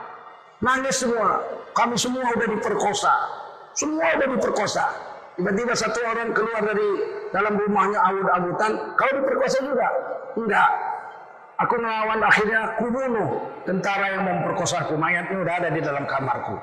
Nangis 0.63 1.03
semua. 1.03 1.43
Kami 1.75 1.99
semua 1.99 2.31
udah 2.31 2.47
diperkosa. 2.47 3.15
Semua 3.75 4.07
udah 4.15 4.29
diperkosa. 4.39 4.85
Tiba-tiba 5.37 5.75
satu 5.77 6.01
orang 6.01 6.33
keluar 6.33 6.63
dari 6.65 6.89
dalam 7.35 7.59
rumahnya 7.61 7.99
awut-awutan. 8.01 8.73
Kau 8.97 9.11
diperkosa 9.13 9.59
juga? 9.67 9.89
Enggak. 10.39 10.71
Aku 11.61 11.75
melawan 11.77 12.21
akhirnya 12.25 12.59
aku 12.73 12.89
bunuh 12.89 13.29
tentara 13.69 14.17
yang 14.17 14.25
memperkosa 14.25 14.87
aku. 14.87 14.95
Mayatnya 14.97 15.43
udah 15.43 15.55
ada 15.61 15.69
di 15.75 15.81
dalam 15.83 16.07
kamarku. 16.09 16.57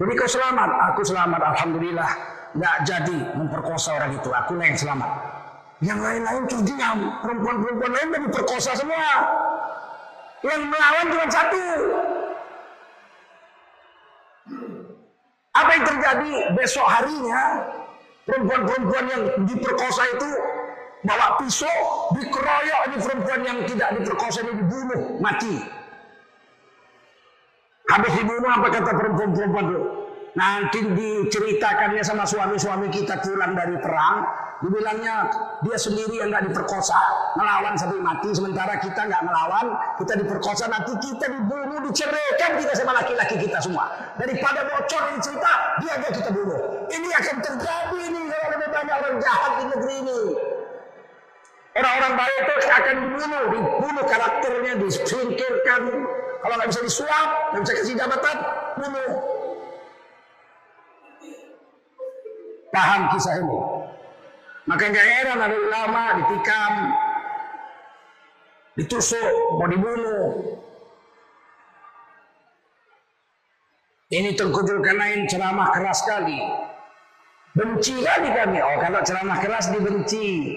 Jadi 0.00 0.12
kau 0.16 0.30
selamat. 0.30 0.70
Aku 0.94 1.00
selamat. 1.04 1.40
Alhamdulillah. 1.52 2.10
Enggak 2.56 2.76
jadi 2.86 3.18
memperkosa 3.36 3.98
orang 3.98 4.16
itu. 4.16 4.30
Aku 4.32 4.56
yang 4.56 4.78
selamat. 4.78 5.41
Yang 5.82 5.98
lain-lain 5.98 6.42
terdiam. 6.46 6.98
Perempuan-perempuan 7.26 7.90
lain 7.90 8.06
udah 8.14 8.22
diperkosa 8.30 8.70
semua. 8.78 9.10
Yang 10.46 10.62
melawan 10.70 11.06
cuma 11.10 11.26
satu. 11.26 11.64
Apa 15.52 15.70
yang 15.74 15.84
terjadi 15.84 16.32
besok 16.54 16.86
harinya? 16.86 17.42
Perempuan-perempuan 18.22 19.04
yang 19.10 19.22
diperkosa 19.42 20.02
itu 20.14 20.30
bawa 21.02 21.34
pisau, 21.42 22.14
dikeroyok 22.14 22.80
ini 22.86 22.96
perempuan 23.02 23.40
yang 23.42 23.58
tidak 23.66 23.88
diperkosa 23.98 24.46
ini 24.46 24.62
dibunuh, 24.62 25.18
mati. 25.18 25.58
Habis 27.90 28.12
dibunuh 28.22 28.46
apa 28.46 28.66
kata 28.70 28.90
perempuan-perempuan 28.94 29.64
itu? 29.66 29.82
Nanti 30.32 30.80
diceritakannya 30.80 32.00
sama 32.00 32.24
suami-suami 32.24 32.88
kita 32.88 33.20
pulang 33.20 33.52
dari 33.52 33.76
perang, 33.76 34.24
dibilangnya 34.64 35.28
dia 35.60 35.76
sendiri 35.76 36.24
yang 36.24 36.32
nggak 36.32 36.48
diperkosa, 36.48 36.96
ngelawan 37.36 37.76
sampai 37.76 38.00
mati, 38.00 38.32
sementara 38.32 38.80
kita 38.80 39.12
nggak 39.12 39.22
ngelawan, 39.28 39.76
kita 40.00 40.24
diperkosa, 40.24 40.72
nanti 40.72 40.96
kita 41.04 41.28
dibunuh, 41.28 41.84
diceraikan 41.84 42.56
kita 42.56 42.72
sama 42.72 42.96
laki-laki 42.96 43.44
kita 43.44 43.60
semua. 43.60 43.92
Daripada 44.16 44.64
bocor 44.72 45.02
ini 45.12 45.20
cerita, 45.20 45.52
dia 45.84 46.00
aja 46.00 46.08
kita 46.08 46.30
bunuh. 46.32 46.88
Ini 46.88 47.08
akan 47.12 47.36
terjadi 47.44 47.98
ini 48.00 48.20
kalau 48.32 48.46
lebih 48.56 48.68
banyak 48.72 48.96
orang 49.04 49.16
jahat 49.20 49.52
di 49.60 49.64
negeri 49.68 49.94
ini. 50.00 50.20
Orang-orang 51.76 52.12
baik 52.16 52.36
itu 52.40 52.68
akan 52.72 52.94
dibunuh, 53.04 53.42
dibunuh 53.52 54.04
karakternya, 54.08 54.72
disingkirkan. 54.80 55.80
Kalau 56.40 56.54
nggak 56.56 56.68
bisa 56.72 56.80
disuap, 56.80 57.52
nggak 57.52 57.60
bisa 57.68 57.72
kasih 57.84 57.96
jabatan, 58.00 58.36
bunuh. 58.80 59.41
Paham 62.72 63.12
kisah 63.12 63.36
ini? 63.36 63.58
Maka 64.64 64.84
nggak 64.88 65.06
heran 65.12 65.38
ada 65.44 65.56
ulama 65.58 66.02
ditikam, 66.16 66.72
ditusuk, 68.80 69.28
mau 69.60 69.68
dibunuh. 69.68 70.56
Ini 74.12 74.36
Tengku 74.36 74.60
Zulkarnain 74.64 75.24
ceramah 75.28 75.72
keras 75.72 76.04
sekali. 76.04 76.36
Benci 77.52 78.00
kali 78.00 78.28
kami. 78.32 78.60
Oh 78.60 78.76
kalau 78.80 79.00
ceramah 79.04 79.40
keras 79.40 79.72
dibenci. 79.72 80.56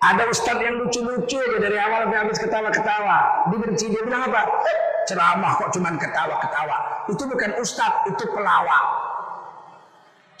Ada 0.00 0.30
ustadz 0.32 0.64
yang 0.64 0.80
lucu-lucu 0.80 1.38
dari 1.60 1.76
awal 1.76 2.08
sampai 2.08 2.18
habis 2.24 2.38
ketawa-ketawa. 2.40 3.18
Dibenci 3.52 3.92
dia 3.92 4.02
bilang 4.02 4.32
apa? 4.32 4.48
Eh, 4.48 4.78
ceramah 5.10 5.60
kok 5.60 5.70
cuman 5.76 5.94
ketawa-ketawa. 6.00 7.06
Itu 7.12 7.22
bukan 7.28 7.50
ustadz, 7.60 8.08
itu 8.08 8.24
pelawak. 8.32 9.09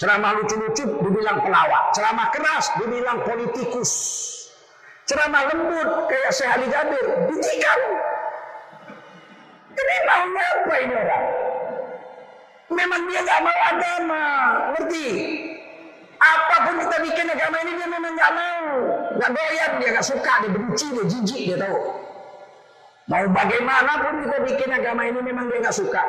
Ceramah 0.00 0.32
lucu-lucu 0.32 0.88
dibilang 1.04 1.44
pelawak. 1.44 1.92
Ceramah 1.92 2.32
keras 2.32 2.72
dibilang 2.80 3.20
politikus. 3.20 3.92
Ceramah 5.04 5.44
lembut 5.52 6.08
kayak 6.08 6.32
Syekh 6.32 6.48
Ali 6.56 6.66
Jabir 6.72 7.06
ditikam. 7.28 7.80
Ini 9.76 9.96
maunya 10.08 10.44
apa 10.56 10.74
ini 10.80 10.94
orang? 10.96 11.24
Memang 12.70 13.00
dia 13.12 13.20
gak 13.28 13.40
mau 13.44 13.58
agama, 13.60 14.24
ngerti? 14.72 15.08
Apa 16.16 16.56
pun 16.64 16.74
kita 16.80 16.96
bikin 17.04 17.26
agama 17.28 17.56
ini 17.60 17.72
dia 17.76 17.88
memang 17.90 18.12
gak 18.16 18.32
mau, 18.32 18.66
gak 19.20 19.30
doyan 19.36 19.70
dia 19.80 19.88
gak 20.00 20.06
suka, 20.06 20.32
dia 20.44 20.50
benci, 20.52 20.86
dia 20.96 21.04
jijik, 21.10 21.40
dia 21.50 21.56
tahu. 21.60 21.76
Mau 23.10 23.24
bagaimanapun 23.34 24.14
kita 24.22 24.38
bikin 24.48 24.70
agama 24.70 25.02
ini 25.04 25.20
memang 25.20 25.50
dia 25.50 25.60
gak 25.60 25.76
suka. 25.76 26.04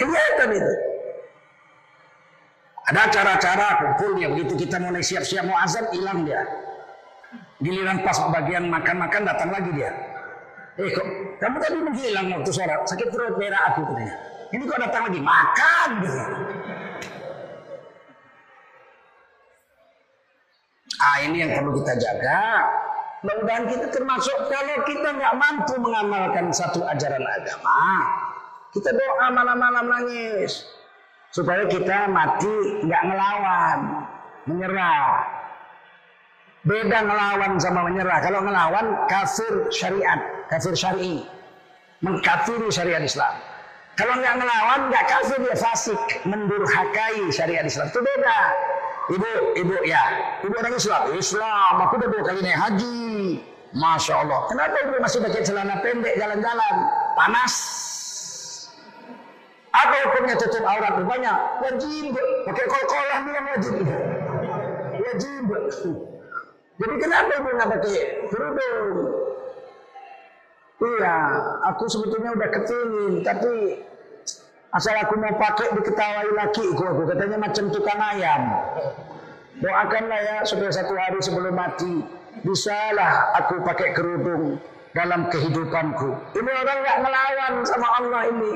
Kelihatan 0.00 0.48
itu. 0.56 0.72
Ada 2.88 3.02
cara-cara 3.12 3.68
kumpulnya 3.78 4.32
begitu 4.32 4.66
kita 4.66 4.80
mulai 4.80 5.04
siap-siap 5.04 5.44
mau 5.44 5.60
azan 5.60 5.86
hilang 5.92 6.24
dia. 6.24 6.42
Giliran 7.60 8.00
pas 8.02 8.16
bagian 8.32 8.66
makan-makan 8.66 9.22
datang 9.28 9.52
lagi 9.52 9.70
dia. 9.76 9.92
Eh 10.80 10.88
kok 10.96 11.06
kamu 11.38 11.56
tadi 11.60 11.76
menghilang 11.76 12.26
waktu 12.32 12.50
sholat 12.50 12.80
sakit 12.88 13.12
perut 13.12 13.36
merah 13.36 13.62
aku 13.70 13.84
katanya. 13.84 14.16
Ini 14.50 14.62
kok 14.64 14.80
datang 14.80 15.02
lagi 15.12 15.20
makan 15.20 15.88
gitu. 16.02 16.20
Ah 21.00 21.16
ini 21.28 21.36
yang 21.44 21.52
perlu 21.60 21.70
kita 21.84 21.94
jaga. 22.00 22.42
Mudah-mudahan 23.20 23.64
kita 23.68 23.86
termasuk 23.92 24.48
kalau 24.48 24.76
kita 24.88 25.08
nggak 25.12 25.34
mampu 25.36 25.76
mengamalkan 25.76 26.48
satu 26.56 26.80
ajaran 26.88 27.20
agama, 27.20 27.84
kita 28.70 28.90
doa 28.94 29.26
malam-malam 29.34 29.84
nangis 29.90 30.62
supaya 31.34 31.66
kita 31.66 32.10
mati 32.10 32.54
nggak 32.86 33.02
ngelawan, 33.06 33.78
menyerah. 34.46 35.26
Beda 36.60 36.98
ngelawan 37.02 37.56
sama 37.56 37.88
menyerah. 37.88 38.20
Kalau 38.20 38.44
ngelawan 38.44 38.86
kafir 39.08 39.72
syariat, 39.72 40.20
kafir 40.52 40.76
syar'i, 40.76 41.24
mengkafiri 42.04 42.68
syariat 42.68 43.00
Islam. 43.00 43.32
Kalau 43.96 44.14
nggak 44.20 44.34
ngelawan, 44.38 44.80
nggak 44.92 45.04
kafir 45.08 45.38
dia 45.40 45.56
fasik, 45.56 46.00
mendurhakai 46.28 47.32
syariat 47.32 47.64
Islam. 47.64 47.88
Itu 47.88 48.00
beda. 48.04 48.38
Ibu, 49.10 49.30
ibu 49.58 49.74
ya, 49.88 50.04
ibu 50.46 50.54
orang 50.54 50.76
Islam. 50.78 51.02
Islam, 51.18 51.74
aku 51.82 51.98
udah 51.98 52.08
dua 52.12 52.22
kali 52.22 52.40
naik 52.44 52.58
haji. 52.58 53.00
Masya 53.70 54.14
Allah. 54.26 54.50
Kenapa 54.50 54.76
ibu 54.82 54.92
masih 54.98 55.18
pakai 55.22 55.42
celana 55.46 55.78
pendek 55.82 56.14
jalan-jalan? 56.18 56.74
Panas. 57.14 57.54
Apa 59.70 59.94
hukumnya 60.10 60.34
tutup 60.34 60.66
aurat 60.66 60.98
banyak? 60.98 61.36
Wajib. 61.62 62.14
Pakai 62.46 62.64
kol-kolah 62.66 63.18
yang 63.22 63.46
wajib. 63.54 63.74
Wajib. 64.98 65.46
Jadi 66.80 66.94
kenapa 66.96 67.30
ibu 67.36 67.48
nggak 67.54 67.68
pakai 67.76 67.96
kerudung? 68.32 68.88
Iya, 70.80 71.16
aku 71.68 71.84
sebetulnya 71.92 72.32
udah 72.32 72.48
kepingin, 72.56 73.20
tapi 73.20 73.84
asal 74.72 74.96
aku 74.96 75.12
mau 75.20 75.36
pakai 75.36 75.76
diketawai 75.76 76.28
laki 76.32 76.72
aku, 76.72 77.04
katanya 77.04 77.36
macam 77.36 77.68
tukang 77.68 78.00
ayam. 78.00 78.42
Doakanlah 79.60 80.20
ya 80.24 80.36
supaya 80.48 80.72
satu 80.72 80.96
hari 80.96 81.20
sebelum 81.20 81.52
mati 81.52 82.00
bisalah 82.40 83.28
aku 83.36 83.60
pakai 83.60 83.92
kerudung 83.92 84.56
dalam 84.96 85.28
kehidupanku. 85.28 86.16
Ini 86.32 86.48
orang 86.48 86.78
nggak 86.80 86.98
melawan 87.04 87.52
sama 87.68 87.88
Allah 88.00 88.22
ini. 88.32 88.54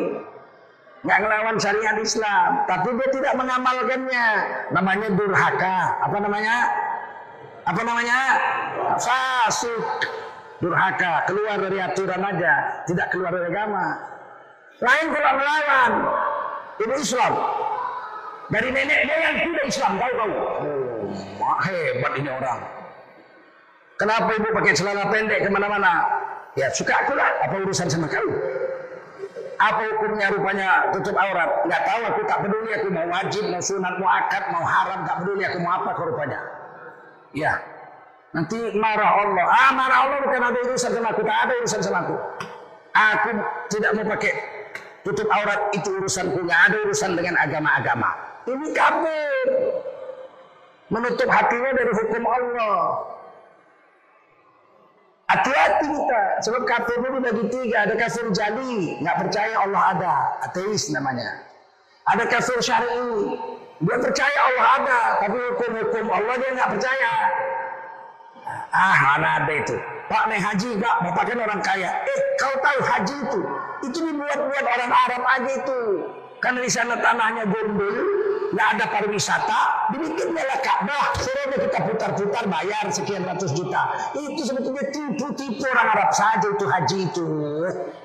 Nggak 1.05 1.19
ngelawan 1.21 1.57
syariat 1.61 1.97
Islam, 2.01 2.65
tapi 2.65 2.89
dia 2.97 3.09
tidak 3.13 3.33
mengamalkannya. 3.37 4.27
Namanya 4.73 5.09
durhaka. 5.13 5.79
Apa 6.01 6.17
namanya? 6.17 6.57
Apa 7.69 7.81
namanya? 7.85 8.19
Fasik. 8.97 9.85
Durhaka, 10.65 11.29
keluar 11.29 11.61
dari 11.61 11.77
aturan 11.77 12.25
aja, 12.25 12.85
tidak 12.89 13.13
keluar 13.13 13.37
dari 13.37 13.53
agama. 13.53 14.01
Lain 14.81 15.07
kalau 15.13 15.33
melawan. 15.37 15.93
Ini 16.81 16.95
Islam. 16.99 17.33
Dari 18.49 18.69
nenek 18.73 19.01
yang 19.09 19.37
sudah 19.45 19.65
Islam, 19.69 19.93
tahu 20.01 20.13
kau? 20.17 20.33
Oh, 21.41 21.59
hebat 21.65 22.13
ini 22.17 22.29
orang. 22.33 22.61
Kenapa 24.01 24.31
ibu 24.35 24.49
pakai 24.57 24.73
celana 24.75 25.05
pendek 25.13 25.41
ke 25.47 25.49
mana-mana? 25.53 26.03
Ya 26.59 26.67
suka 26.73 26.97
aku 27.05 27.13
lah. 27.15 27.31
Apa 27.45 27.55
urusan 27.61 27.89
sama 27.93 28.09
kau? 28.11 28.27
Apa 29.59 29.81
hukumnya 29.95 30.27
rupanya 30.35 30.69
tutup 30.91 31.15
aurat? 31.15 31.67
Nggak 31.69 31.83
tahu 31.87 32.01
aku 32.11 32.21
tak 32.27 32.39
peduli 32.43 32.71
aku 32.75 32.89
mau 32.91 33.07
wajib, 33.07 33.45
mau 33.51 33.63
sunat, 33.63 33.95
mau 34.03 34.11
akad, 34.11 34.45
mau 34.51 34.65
haram, 34.67 35.07
tak 35.07 35.17
peduli 35.23 35.43
aku 35.47 35.59
mau 35.63 35.73
apa 35.79 35.91
kau 35.95 36.11
rupanya. 36.11 36.41
Ya. 37.35 37.53
Nanti 38.35 38.59
marah 38.75 39.23
Allah. 39.23 39.47
Ah 39.47 39.71
marah 39.71 39.99
Allah 40.07 40.19
bukan 40.27 40.43
ada 40.43 40.59
urusan 40.67 40.91
sama 40.91 41.09
aku, 41.15 41.23
tak 41.23 41.39
ada 41.47 41.53
urusan 41.63 41.81
sama 41.83 41.99
aku. 42.03 42.17
Aku 42.95 43.31
tidak 43.71 43.91
mau 43.95 44.05
pakai 44.15 44.33
tutup 45.07 45.29
aurat 45.31 45.71
itu 45.71 45.89
urusanku, 46.03 46.39
nggak 46.43 46.61
ada 46.71 46.77
urusan 46.89 47.15
dengan 47.15 47.35
agama-agama. 47.39 48.11
Ini 48.51 48.67
kafir. 48.75 49.49
Menutup 50.91 51.29
hatinya 51.31 51.71
dari 51.75 51.93
hukum 51.95 52.23
Allah. 52.27 52.81
Hati-hati 55.35 55.87
kita, 55.91 56.23
sebab 56.47 56.63
kafir 56.63 57.03
itu 57.03 57.19
bagi 57.19 57.45
tiga. 57.51 57.91
Ada 57.91 57.95
kafir 57.99 58.27
jali, 58.31 59.03
nggak 59.03 59.17
percaya 59.27 59.55
Allah 59.67 59.83
ada, 59.91 60.15
ateis 60.47 60.95
namanya. 60.95 61.43
Ada 62.07 62.23
kafir 62.31 62.63
syar'i, 62.63 63.35
dia 63.83 63.97
percaya 63.99 64.39
Allah 64.39 64.67
ada, 64.79 65.01
tapi 65.27 65.35
hukum-hukum 65.35 66.07
Allah 66.07 66.35
dia 66.39 66.51
nggak 66.55 66.71
percaya. 66.79 67.13
Ah, 68.71 68.97
mana 69.03 69.29
ada 69.43 69.55
itu? 69.59 69.77
Pak 70.05 70.23
naik 70.31 70.43
haji 70.45 70.69
enggak, 70.79 70.97
bapak 71.01 71.25
kan 71.33 71.39
orang 71.43 71.63
kaya. 71.65 71.91
Eh, 72.05 72.19
kau 72.37 72.55
tahu 72.61 72.79
haji 72.85 73.17
itu? 73.25 73.41
Itu 73.91 73.99
dibuat-buat 74.05 74.65
orang 74.69 74.93
Arab 74.93 75.23
aja 75.25 75.51
itu. 75.65 75.81
Karena 76.39 76.61
di 76.61 76.71
sana 76.71 76.95
tanahnya 77.01 77.49
gondol, 77.49 77.97
nggak 78.55 78.69
ada 78.79 78.85
pariwisata, 78.87 79.91
dibikin 79.91 80.31
lah 80.31 80.59
Ka'bah, 80.63 81.11
suruh 81.19 81.59
kita 81.59 81.79
putar-putar 81.91 82.47
bayar 82.47 82.87
sekian 82.95 83.27
ratus 83.27 83.51
juta. 83.51 84.15
Itu 84.15 84.47
sebetulnya 84.47 84.87
tipu-tipu 84.95 85.67
orang 85.67 85.89
Arab 85.99 86.11
saja 86.15 86.47
itu 86.47 86.63
haji 86.63 86.99
itu. 87.11 87.27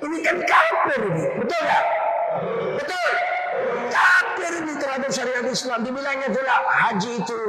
Ini 0.01 0.17
kan 0.25 0.35
kafir 0.41 0.99
ini, 1.05 1.23
betul 1.37 1.59
nggak? 1.61 1.83
Betul. 2.81 3.09
Kafir 3.93 4.51
ini 4.65 4.73
terhadap 4.81 5.09
syariat 5.13 5.45
Islam. 5.45 5.79
Dibilangnya 5.85 6.29
pula 6.33 6.55
haji 6.65 7.11
itu 7.21 7.39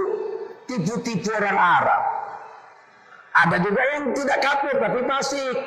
tipu-tipu 0.68 1.32
orang 1.32 1.56
Arab. 1.56 2.02
Ada 3.30 3.56
juga 3.64 3.82
yang 3.96 4.12
tidak 4.12 4.38
kafir 4.44 4.74
tapi 4.76 5.00
fasik. 5.08 5.58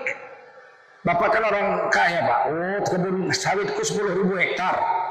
Bapak 1.04 1.36
kan 1.36 1.44
orang 1.44 1.68
kaya 1.92 2.20
pak. 2.24 2.40
Oh 2.48 2.80
kebun 2.88 3.28
sawitku 3.34 3.82
10 3.82 4.24
ribu 4.24 4.40
hektar. 4.40 5.03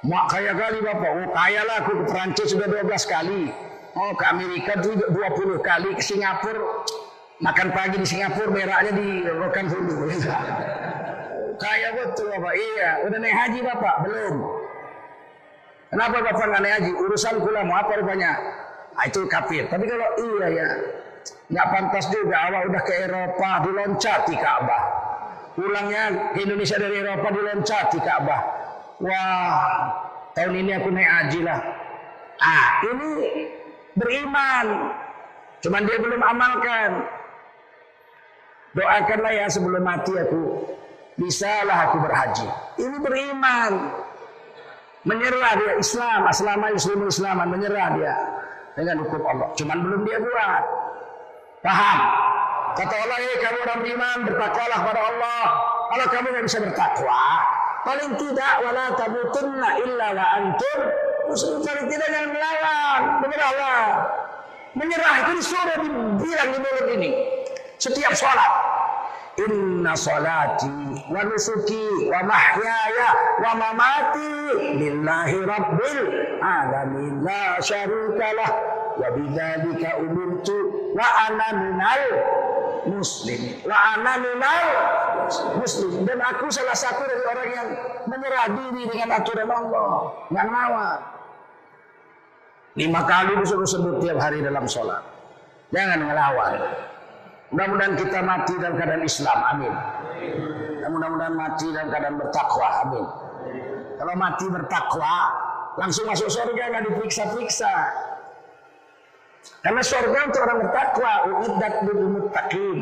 Mak 0.00 0.32
kaya 0.32 0.56
kali 0.56 0.80
bapak. 0.80 1.10
Oh 1.12 1.28
kaya 1.36 1.60
lah 1.68 1.76
aku 1.84 1.92
ke 2.00 2.04
Perancis 2.08 2.56
sudah 2.56 2.68
12 2.72 2.88
kali. 3.04 3.52
Oh 3.92 4.12
ke 4.16 4.24
Amerika 4.32 4.80
tuh 4.80 4.96
20 4.96 5.60
kali. 5.60 5.92
Ke 5.92 6.02
Singapura. 6.04 6.88
Makan 7.40 7.68
pagi 7.72 7.96
di 8.00 8.08
Singapura 8.08 8.48
beraknya 8.52 8.92
di 8.96 9.08
Rokan 9.28 9.66
Hulu. 9.68 10.08
kaya 11.60 11.88
betul 11.92 12.32
bapak. 12.32 12.54
Iya. 12.56 12.90
Udah 13.04 13.18
naik 13.20 13.36
haji 13.36 13.58
bapak? 13.60 13.94
Belum. 14.08 14.36
Kenapa 15.92 16.16
bapak 16.24 16.44
nggak 16.48 16.62
naik 16.64 16.74
haji? 16.80 16.90
Urusan 16.96 17.34
kula 17.44 17.60
mau 17.68 17.76
apa 17.84 17.92
rupanya? 18.00 18.32
Nah, 18.96 19.04
itu 19.08 19.24
kafir. 19.28 19.64
Tapi 19.68 19.84
kalau 19.88 20.08
iya 20.20 20.46
ya, 20.52 20.68
nggak 21.48 21.66
pantas 21.72 22.04
juga 22.12 22.36
awak 22.36 22.62
udah 22.68 22.82
ke 22.84 22.94
Eropa 23.00 23.50
diloncati 23.64 24.34
Ka'bah. 24.36 24.82
Pulangnya 25.56 26.32
ke 26.36 26.44
Indonesia 26.44 26.76
dari 26.76 27.00
Eropa 27.00 27.28
diloncati 27.32 27.98
Ka'bah. 28.00 28.40
Wah, 29.00 29.64
tahun 30.36 30.54
ini 30.60 30.70
aku 30.76 30.88
naik 30.92 31.08
haji 31.08 31.40
lah. 31.40 31.60
Ah, 32.40 32.84
ini 32.84 33.10
beriman. 33.96 34.66
Cuman 35.60 35.82
dia 35.88 35.96
belum 36.00 36.20
amalkan. 36.20 36.90
Doakanlah 38.76 39.32
ya 39.34 39.46
sebelum 39.48 39.82
mati 39.82 40.12
aku. 40.16 40.68
Bisalah 41.16 41.90
aku 41.90 41.96
berhaji. 42.00 42.48
Ini 42.80 42.96
beriman. 43.00 43.72
Menyerah 45.04 45.52
dia 45.56 45.72
Islam. 45.80 46.28
Aslama 46.28 46.72
Islam 46.72 47.08
Islaman. 47.08 47.48
Menyerah 47.52 47.88
dia. 47.96 48.14
Dengan 48.76 49.04
hukum 49.04 49.20
Allah. 49.26 49.48
Cuman 49.56 49.78
belum 49.84 50.00
dia 50.08 50.16
buat. 50.20 50.62
Paham? 51.60 51.98
Kata 52.70 52.94
Allah, 52.96 53.18
kamu 53.18 53.58
orang 53.66 53.78
beriman, 53.82 54.16
bertakwalah 54.24 54.78
kepada 54.80 55.00
Allah. 55.12 55.44
Kalau 55.90 56.06
kamu 56.06 56.26
nggak 56.32 56.44
bisa 56.46 56.58
bertakwa, 56.62 57.24
paling 57.86 58.12
tidak 58.16 58.52
wala 58.64 58.84
tamutunna 58.96 59.70
illa 59.80 60.06
wa 60.14 60.26
antum 60.36 60.80
muslim. 61.30 61.62
Paling 61.62 61.86
tidak 61.88 62.08
jangan 62.10 62.30
melawan. 62.34 63.00
Menyerahlah. 63.24 63.84
Menyerah 64.74 65.14
itu 65.26 65.32
disuruh 65.42 65.76
dibilang 65.82 66.48
di 66.54 66.58
mulut 66.62 66.86
ini. 66.94 67.10
Setiap 67.80 68.12
sholat. 68.14 68.52
Inna 69.40 69.96
salati 69.96 71.00
wa 71.08 71.24
nusuki 71.24 72.10
wa 72.12 72.20
mahyaya 72.28 73.08
wa 73.40 73.50
mamati 73.56 74.30
lillahi 74.76 75.38
rabbil 75.48 76.06
alamin 76.44 77.24
la 77.24 77.56
syarikalah 77.62 78.50
wa 79.00 79.06
bidzalika 79.16 79.96
umirtu 79.96 80.92
wa 80.92 81.08
ana 81.24 81.46
minal 81.56 82.04
muslim. 82.88 83.40
Ana 83.68 84.14
minal 84.20 84.66
muslim. 85.58 86.04
Dan 86.08 86.18
aku 86.20 86.48
salah 86.48 86.76
satu 86.76 87.04
dari 87.04 87.24
orang 87.26 87.48
yang 87.52 87.68
menyerah 88.08 88.46
diri 88.54 88.82
dengan 88.88 89.20
aturan 89.20 89.48
Allah. 89.50 89.88
Nggak 90.30 90.44
ngelawan 90.48 91.00
lima 92.78 93.02
kali 93.02 93.34
disuruh 93.42 93.66
sebut 93.66 93.98
tiap 93.98 94.18
hari 94.22 94.38
dalam 94.44 94.62
sholat. 94.70 95.02
Jangan 95.74 96.06
ngelawan. 96.06 96.54
Mudah-mudahan 97.50 97.94
kita 97.98 98.22
mati 98.22 98.54
dalam 98.62 98.78
keadaan 98.78 99.02
Islam. 99.02 99.38
Amin. 99.42 99.74
Mudah-mudahan 100.86 101.34
mati 101.34 101.66
dalam 101.74 101.90
keadaan 101.90 102.16
bertakwa. 102.18 102.68
Amin. 102.86 103.06
Kalau 103.98 104.14
mati 104.16 104.46
bertakwa 104.46 105.14
langsung 105.78 106.06
masuk 106.06 106.30
surga 106.30 106.62
nggak 106.72 106.84
diperiksa-periksa 106.90 107.74
karena 109.60 109.82
surga 109.84 110.18
untuk 110.24 110.40
orang 110.40 110.58
bertakwa, 110.64 111.12
uiddat 111.28 111.74
lil 111.84 112.00
muttaqin. 112.16 112.78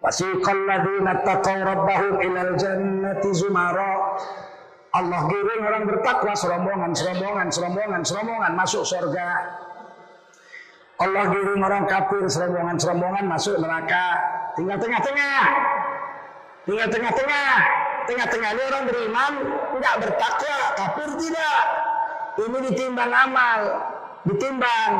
Wasiqal 0.00 0.60
ladzina 0.68 1.20
taqaw 1.20 1.58
rabbahum 1.64 2.14
ilal 2.24 2.52
jannati 2.56 3.30
zumara. 3.36 4.16
Allah 4.94 5.20
giring 5.28 5.62
orang 5.64 5.84
bertakwa 5.84 6.32
serombongan, 6.32 6.92
serombongan, 6.96 7.48
serombongan, 7.52 8.00
serombongan 8.08 8.52
masuk 8.56 8.88
surga. 8.88 9.28
Allah 11.02 11.24
giring 11.28 11.60
orang 11.60 11.84
kafir 11.84 12.24
serombongan, 12.24 12.76
serombongan 12.80 13.24
masuk 13.28 13.60
neraka. 13.60 14.06
Tinggal 14.56 14.80
tengah-tengah. 14.80 15.44
Tinggal 16.64 16.88
tengah-tengah. 16.88 17.52
Tengah-tengah 18.04 18.50
ini 18.52 18.62
orang 18.68 18.84
beriman 18.84 19.32
tidak 19.76 19.94
bertakwa, 20.08 20.58
kafir 20.76 21.10
tidak. 21.20 21.60
Ini 22.34 22.58
ditimbang 22.68 23.12
amal 23.12 23.60
ditimbang 24.24 24.92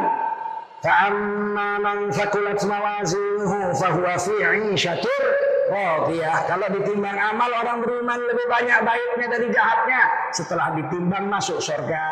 Fa'amma 0.85 1.81
man 1.81 2.13
fakulat 2.13 2.61
mawazinuhu 2.61 3.73
fahuwa 3.73 4.21
fi 4.21 4.37
'ishatir 4.37 5.25
radiyah. 5.73 6.45
Kalau 6.45 6.69
ditimbang 6.77 7.17
amal 7.17 7.49
orang 7.57 7.81
beriman 7.81 8.21
lebih 8.21 8.47
banyak 8.53 8.85
baiknya 8.85 9.27
dari 9.33 9.49
jahatnya 9.49 10.03
setelah 10.37 10.77
ditimbang 10.77 11.25
masuk 11.33 11.57
surga. 11.57 12.05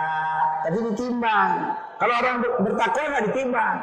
Tapi 0.65 0.79
ditimbang. 0.89 1.77
Kalau 2.01 2.15
orang 2.17 2.37
bertakwa 2.65 3.05
nggak 3.13 3.25
ditimbang. 3.29 3.77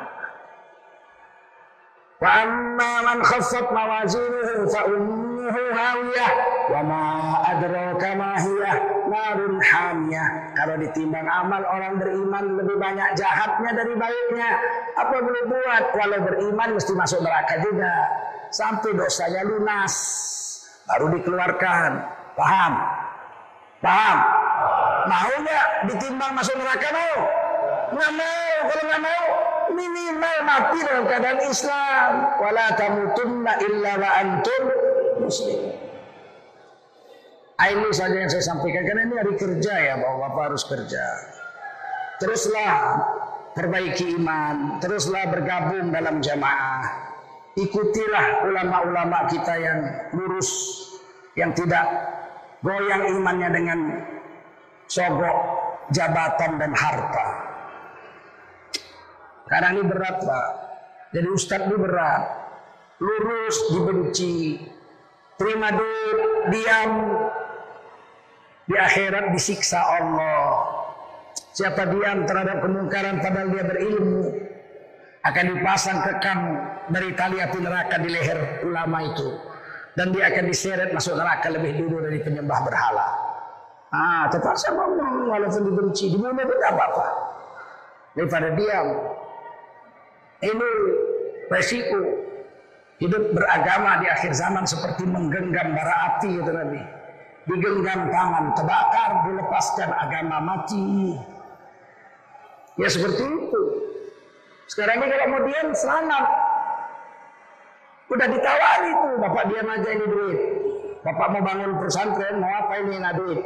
Wa 2.17 2.33
man 2.81 3.17
khaffat 3.21 3.65
mawazinuhu 3.69 4.73
fa 4.73 4.81
hawiyah 5.53 6.31
wa 6.69 6.81
ma 6.85 7.03
adraka 7.49 8.09
ma 8.13 8.37
narun 9.09 9.57
hamiyah. 9.57 10.53
Kalau 10.53 10.75
ditimbang 10.77 11.25
amal 11.25 11.65
orang 11.65 11.97
beriman 11.97 12.45
lebih 12.61 12.77
banyak 12.77 13.17
jahatnya 13.17 13.71
dari 13.73 13.93
baiknya. 13.97 14.49
Apa 14.95 15.15
boleh 15.19 15.43
buat? 15.49 15.83
Walau 15.97 16.19
beriman 16.29 16.69
mesti 16.77 16.93
masuk 16.93 17.19
neraka 17.25 17.59
juga. 17.65 17.93
Sampai 18.53 18.93
dosanya 18.93 19.41
lunas. 19.45 19.93
Baru 20.85 21.09
dikeluarkan. 21.13 21.91
Paham? 22.37 22.73
Paham? 23.81 24.17
Mau 25.09 25.33
nggak 25.41 25.67
ditimbang 25.89 26.31
masuk 26.37 26.55
neraka 26.57 26.87
mau? 26.93 27.17
Nggak 27.93 28.11
mau. 28.13 28.55
Kalau 28.69 28.83
nggak 28.85 29.01
mau, 29.01 29.25
minimal 29.73 30.37
mati 30.45 30.77
dalam 30.85 31.03
keadaan 31.09 31.39
Islam. 31.45 32.11
Wala 32.37 32.67
tamutunna 32.77 33.53
illa 33.63 33.91
wa 33.97 34.09
antum 34.21 34.63
muslim. 35.29 35.61
Ini 37.59 37.91
saja 37.93 38.17
yang 38.17 38.31
saya 38.31 38.43
sampaikan 38.49 38.81
karena 38.81 39.05
ini 39.05 39.15
hari 39.19 39.33
kerja 39.37 39.73
ya 39.77 39.93
bahwa 40.01 40.25
Bapak 40.31 40.43
harus 40.49 40.63
kerja. 40.65 41.05
Teruslah 42.17 42.75
perbaiki 43.53 44.15
iman, 44.17 44.81
teruslah 44.81 45.29
bergabung 45.29 45.93
dalam 45.93 46.23
jamaah. 46.23 47.13
Ikutilah 47.59 48.47
ulama-ulama 48.47 49.27
kita 49.27 49.53
yang 49.59 49.79
lurus, 50.15 50.49
yang 51.35 51.51
tidak 51.51 51.83
goyang 52.63 53.19
imannya 53.19 53.49
dengan 53.51 53.79
sogok 54.87 55.37
jabatan 55.91 56.57
dan 56.57 56.71
harta. 56.71 57.27
Karena 59.49 59.67
ini 59.75 59.83
berat 59.83 60.17
Pak. 60.23 60.47
Jadi 61.11 61.27
Ustadz 61.27 61.67
ini 61.67 61.75
berat. 61.75 62.23
Lurus 63.01 63.57
dibenci. 63.73 64.35
Terima 65.39 65.71
diam. 66.51 66.91
Di 68.69 68.75
akhirat 68.75 69.31
disiksa 69.31 69.79
Allah. 69.79 70.67
Siapa 71.55 71.87
diam 71.89 72.27
terhadap 72.27 72.59
kemungkaran 72.59 73.23
padahal 73.23 73.47
dia 73.55 73.63
berilmu. 73.63 74.35
Akan 75.23 75.55
dipasang 75.55 75.99
kekang 76.03 76.41
dari 76.91 77.15
tali 77.15 77.39
api 77.39 77.59
neraka 77.59 78.03
di 78.03 78.09
leher 78.11 78.67
ulama 78.67 78.99
itu. 79.07 79.29
Dan 79.95 80.11
dia 80.11 80.27
akan 80.27 80.43
diseret 80.47 80.91
masuk 80.91 81.15
neraka 81.15 81.47
lebih 81.51 81.87
dulu 81.87 82.03
dari 82.03 82.19
penyembah 82.19 82.59
berhala. 82.63 83.07
Ah, 83.89 84.29
tetap 84.29 84.53
saya 84.59 84.75
ngomong 84.75 85.33
walaupun 85.33 85.65
dibenci. 85.65 86.13
Dibunuh 86.13 86.35
tidak 86.35 86.71
apa-apa. 86.75 87.07
Daripada 88.13 88.47
diam. 88.53 88.87
Ini 90.39 90.69
resiko 91.51 92.28
hidup 92.99 93.31
beragama 93.31 94.03
di 94.03 94.07
akhir 94.11 94.35
zaman 94.35 94.67
seperti 94.67 95.07
menggenggam 95.07 95.71
bara 95.71 95.95
api 96.15 96.29
itu 96.35 96.51
Nabi. 96.51 96.83
Digenggam 97.49 98.11
tangan 98.13 98.45
terbakar, 98.53 99.11
dilepaskan 99.25 99.89
agama 99.89 100.37
mati. 100.43 101.17
Ya 102.77 102.87
seperti 102.91 103.25
itu. 103.25 103.63
Sekarang 104.69 105.01
ini 105.01 105.09
kalau 105.09 105.27
mau 105.33 105.41
diam 105.47 105.69
selamat. 105.73 106.25
Udah 108.09 108.27
ditawari 108.29 108.91
tuh, 108.93 109.15
bapak 109.17 109.43
diam 109.49 109.67
aja 109.69 109.89
ini 109.89 110.05
duit. 110.05 110.39
Bapak 111.01 111.27
mau 111.31 111.41
bangun 111.41 111.71
pesantren, 111.81 112.37
mau 112.37 112.51
apa 112.53 112.73
ini 112.83 112.95
nah 113.01 113.15
duit. 113.15 113.39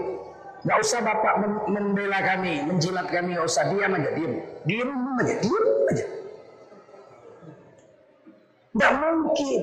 Gak 0.63 0.79
usah 0.79 0.99
bapak 1.03 1.43
membela 1.67 2.19
kami, 2.23 2.63
menjilat 2.65 3.07
kami, 3.11 3.35
gak 3.35 3.47
usah 3.47 3.71
diam 3.71 3.91
aja, 3.93 4.09
diam. 4.15 4.33
Diam 4.67 4.89
aja, 5.19 5.35
diam 5.39 5.65
aja. 5.91 6.22
Tidak 8.73 8.93
mungkin. 8.97 9.61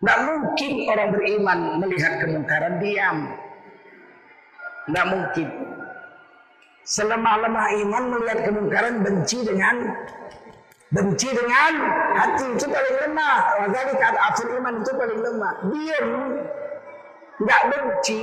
Tidak 0.00 0.18
mungkin 0.26 0.72
orang 0.88 1.08
beriman 1.12 1.58
melihat 1.84 2.12
kemungkaran 2.24 2.80
diam. 2.80 3.16
Tidak 4.88 5.06
mungkin. 5.06 5.48
Selemah-lemah 6.82 7.66
iman 7.86 8.04
melihat 8.10 8.38
kemungkaran 8.42 9.06
benci 9.06 9.46
dengan 9.46 9.94
benci 10.92 11.28
dengan 11.30 11.72
hati 12.18 12.44
itu 12.58 12.66
paling 12.66 12.96
lemah. 13.06 13.38
Jadi 13.70 13.92
kata 13.96 14.18
afir 14.18 14.48
iman 14.58 14.74
itu 14.82 14.92
paling 14.96 15.20
lemah. 15.22 15.54
Diam, 15.70 16.08
tidak 17.38 17.62
benci. 17.70 18.22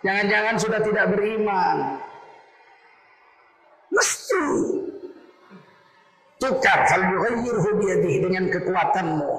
Jangan-jangan 0.00 0.54
sudah 0.56 0.80
tidak 0.80 1.04
beriman. 1.12 2.00
Mesti 3.92 4.40
Tukar 6.40 6.88
fal 6.88 7.04
yughayyirhu 7.04 7.70
dengan 8.24 8.44
kekuatanmu. 8.48 9.30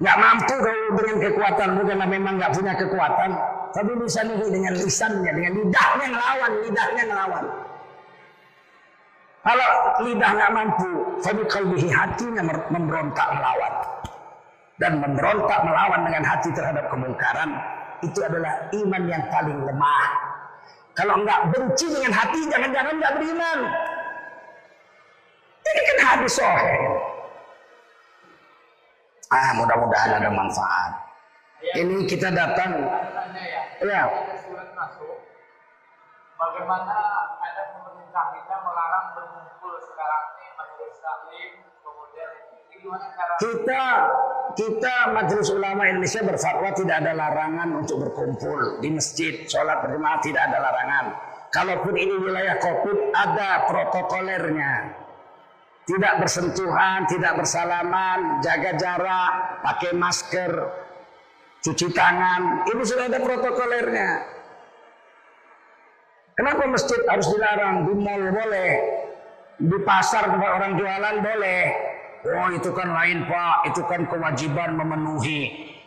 Enggak 0.00 0.16
mampu 0.16 0.54
kau 0.56 0.88
dengan 0.96 1.16
kekuatanmu 1.24 1.80
karena 1.88 2.06
memang 2.08 2.34
enggak 2.36 2.52
punya 2.52 2.72
kekuatan. 2.76 3.30
Tapi 3.70 3.92
bisa 4.02 4.20
nih 4.26 4.50
dengan 4.50 4.74
lisannya, 4.76 5.30
dengan 5.30 5.52
lidahnya 5.62 6.06
ngelawan, 6.10 6.52
lidahnya 6.66 7.02
ngelawan. 7.06 7.44
Kalau 9.40 9.68
lidah 10.04 10.30
nggak 10.36 10.52
mampu, 10.52 10.90
tapi 11.24 11.40
kalbihi 11.48 11.88
hatinya 11.88 12.42
memberontak 12.68 13.28
melawan. 13.32 13.72
Dan 14.76 15.00
memberontak 15.00 15.60
melawan 15.64 16.00
dengan 16.04 16.24
hati 16.28 16.48
terhadap 16.52 16.92
kemungkaran, 16.92 17.56
itu 18.04 18.20
adalah 18.20 18.68
iman 18.72 19.02
yang 19.08 19.24
paling 19.32 19.58
lemah. 19.64 20.04
Kalau 20.92 21.24
enggak 21.24 21.40
benci 21.52 21.88
dengan 21.88 22.12
hati, 22.12 22.40
jangan-jangan 22.52 22.92
enggak 23.00 23.12
beriman. 23.16 23.58
Ini 25.60 25.80
kan 25.84 25.98
hadis 26.04 26.34
sahih. 26.36 26.80
Ah, 29.30 29.54
mudah-mudahan 29.54 30.18
ada 30.18 30.30
manfaat. 30.32 30.92
Ini 31.60 32.08
kita 32.08 32.32
datang. 32.34 32.82
Ya. 33.84 34.04
Bagaimana 36.40 36.96
ada 37.36 37.62
pemerintah 37.76 38.24
kita 38.32 38.54
melarang 38.64 39.06
berkumpul 39.12 39.76
sekarang 39.84 40.24
ini 40.40 40.48
majelis 40.56 40.96
taklim 41.04 41.52
kemudian 41.84 42.30
kita 43.40 43.84
kita 44.56 44.96
Majelis 45.14 45.48
Ulama 45.52 45.86
Indonesia 45.86 46.24
berfatwa 46.24 46.68
tidak 46.74 46.96
ada 47.04 47.12
larangan 47.12 47.68
untuk 47.76 48.02
berkumpul 48.08 48.82
di 48.82 48.88
masjid, 48.90 49.46
sholat 49.46 49.84
berjamaah 49.84 50.18
tidak 50.24 50.42
ada 50.50 50.58
larangan. 50.58 51.04
Kalaupun 51.54 51.94
ini 51.94 52.14
wilayah 52.18 52.58
COVID 52.58 53.14
ada 53.14 53.68
protokolernya. 53.68 54.99
Tidak 55.90 56.22
bersentuhan, 56.22 57.02
tidak 57.10 57.34
bersalaman, 57.34 58.38
jaga 58.46 58.78
jarak, 58.78 59.32
pakai 59.66 59.90
masker, 59.98 60.52
cuci 61.66 61.90
tangan. 61.90 62.62
Ini 62.70 62.82
sudah 62.86 63.10
ada 63.10 63.18
protokolernya. 63.18 64.10
Kenapa 66.38 66.62
masjid 66.70 67.02
harus 67.10 67.26
dilarang? 67.26 67.90
Di 67.90 67.94
mall 67.98 68.22
boleh, 68.22 68.72
di 69.58 69.78
pasar 69.82 70.30
tempat 70.30 70.50
orang 70.62 70.78
jualan 70.78 71.16
boleh. 71.26 71.62
Oh 72.38 72.48
itu 72.54 72.70
kan 72.70 72.88
lain 72.94 73.26
pak, 73.26 73.74
itu 73.74 73.82
kan 73.90 74.06
kewajiban 74.06 74.78
memenuhi 74.78 75.40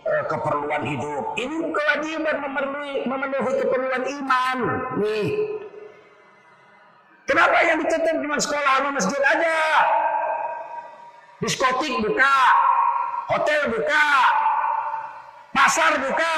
uh, 0.03 0.23
keperluan 0.27 0.83
hidup. 0.83 1.37
Ini 1.39 1.57
kewajiban 1.71 2.37
memenuhi, 2.43 2.93
memenuhi 3.07 3.53
keperluan 3.65 4.03
iman. 4.03 4.57
Nih, 4.99 5.52
Kenapa 7.34 7.57
yang 7.65 7.81
ditutup 7.81 8.15
cuma 8.21 8.38
sekolah 8.38 8.73
sama 8.77 8.89
masjid 8.93 9.21
aja? 9.25 9.57
Diskotik 11.41 11.93
buka, 12.05 12.38
hotel 13.25 13.73
buka, 13.73 14.05
pasar 15.49 15.97
buka. 15.97 16.38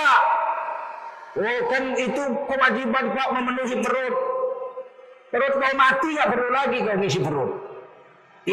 Oh 1.35 1.59
kan 1.67 1.83
itu 1.99 2.23
kewajiban 2.47 3.11
Pak 3.11 3.27
memenuhi 3.27 3.75
perut. 3.83 4.15
Perut 5.35 5.53
kau 5.59 5.73
mati 5.75 6.15
nggak 6.15 6.31
perlu 6.31 6.49
lagi 6.55 6.77
kau 6.79 6.95
ngisi 6.95 7.19
perut. 7.19 7.51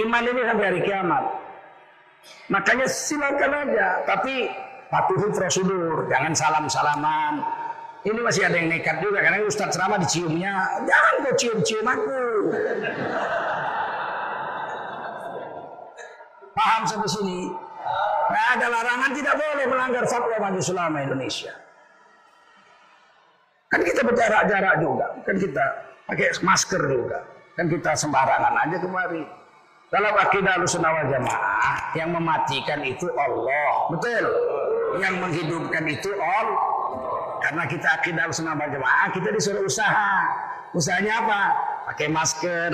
Iman 0.02 0.26
ini 0.26 0.42
sampai 0.42 0.66
hari 0.66 0.80
kiamat. 0.82 1.24
Makanya 2.50 2.90
silakan 2.90 3.70
aja, 3.70 4.02
tapi 4.02 4.50
patuhi 4.90 5.30
prosedur, 5.30 6.10
jangan 6.10 6.34
salam-salaman, 6.34 7.38
ini 8.02 8.18
masih 8.18 8.42
ada 8.42 8.58
yang 8.58 8.66
nekat 8.66 8.98
juga 8.98 9.22
karena 9.22 9.46
Ustaz 9.46 9.78
ceramah 9.78 9.98
diciumnya. 10.02 10.82
Jangan 10.82 11.14
kau 11.22 11.34
cium-cium 11.38 11.86
aku. 11.86 12.22
Paham 16.52 16.82
sampai 16.90 17.10
sini? 17.10 17.38
Nah, 18.32 18.44
ada 18.58 18.66
larangan 18.66 19.10
tidak 19.14 19.34
boleh 19.38 19.66
melanggar 19.70 20.04
fatwa 20.10 20.36
Majelis 20.40 20.68
Ulama 20.74 20.98
Indonesia. 21.04 21.52
Kan 23.70 23.80
kita 23.86 24.00
berjarak-jarak 24.02 24.74
juga. 24.82 25.06
Kan 25.22 25.36
kita 25.38 25.64
pakai 26.10 26.28
masker 26.42 26.82
juga. 26.90 27.18
Kan 27.54 27.66
kita 27.70 27.94
sembarangan 27.94 28.54
aja 28.66 28.76
kemari. 28.82 29.22
Kalau 29.92 30.08
akidah 30.16 30.56
wal 30.56 31.04
jamaah 31.12 31.92
yang 31.92 32.16
mematikan 32.16 32.80
itu 32.80 33.12
Allah, 33.12 33.92
betul. 33.92 34.24
Yang 34.96 35.14
menghidupkan 35.20 35.84
itu 35.84 36.10
Allah. 36.16 36.71
Karena 37.42 37.62
kita 37.66 37.88
akidah 37.98 38.30
sunnah 38.30 38.54
jamaah, 38.54 39.10
kita 39.10 39.28
disuruh 39.34 39.66
usaha. 39.66 40.14
Usahanya 40.72 41.26
apa? 41.26 41.40
Pakai 41.92 42.08
masker, 42.08 42.70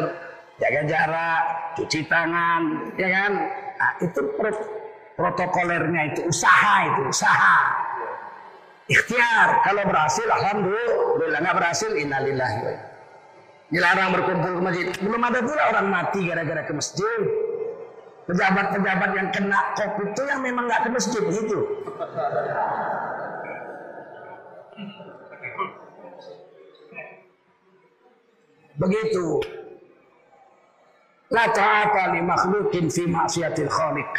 jaga 0.60 0.82
jarak, 0.84 1.44
cuci 1.80 2.04
tangan, 2.06 2.92
ya 3.00 3.08
kan? 3.08 3.32
Nah, 3.78 3.92
itu 4.04 4.20
protokolernya 5.16 6.14
itu 6.14 6.20
usaha 6.28 6.74
itu 6.92 7.00
usaha. 7.08 7.58
Ikhtiar. 8.88 9.48
Kalau 9.64 9.82
berhasil, 9.84 10.26
alhamdulillah. 10.28 11.38
Nggak 11.44 11.56
berhasil, 11.60 11.90
innalillahi 11.92 12.88
Dilarang 13.68 14.16
berkumpul 14.16 14.52
ke 14.56 14.62
masjid. 14.64 14.86
Belum 15.04 15.20
ada 15.20 15.44
pula 15.44 15.62
orang 15.76 15.86
mati 15.92 16.24
gara-gara 16.24 16.64
ke 16.64 16.72
masjid. 16.72 17.20
Pejabat-pejabat 18.24 19.10
yang 19.12 19.28
kena 19.32 19.60
covid 19.76 20.12
itu 20.12 20.22
yang 20.24 20.40
memang 20.40 20.68
nggak 20.68 20.88
ke 20.88 20.90
masjid 20.92 21.22
gitu. 21.32 21.84
Begitu. 28.78 29.42
La 31.34 31.44
ta'ata 31.50 32.14
li 32.14 32.22
makhlukin 32.24 32.88
fi 32.88 33.04
maksiatil 33.04 33.68
khaliq. 33.68 34.12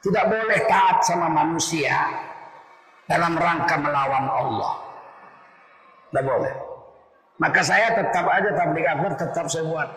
Tidak 0.00 0.24
boleh 0.26 0.60
taat 0.64 1.04
sama 1.04 1.28
manusia 1.28 1.92
dalam 3.04 3.36
rangka 3.36 3.76
melawan 3.76 4.26
Allah. 4.26 4.72
Tidak 6.08 6.24
boleh. 6.24 6.54
Maka 7.36 7.60
saya 7.60 7.92
tetap 7.94 8.26
aja 8.26 8.50
tablik 8.56 8.88
akbar 8.88 9.12
tetap 9.14 9.46
saya 9.46 9.64
buat. 9.68 9.88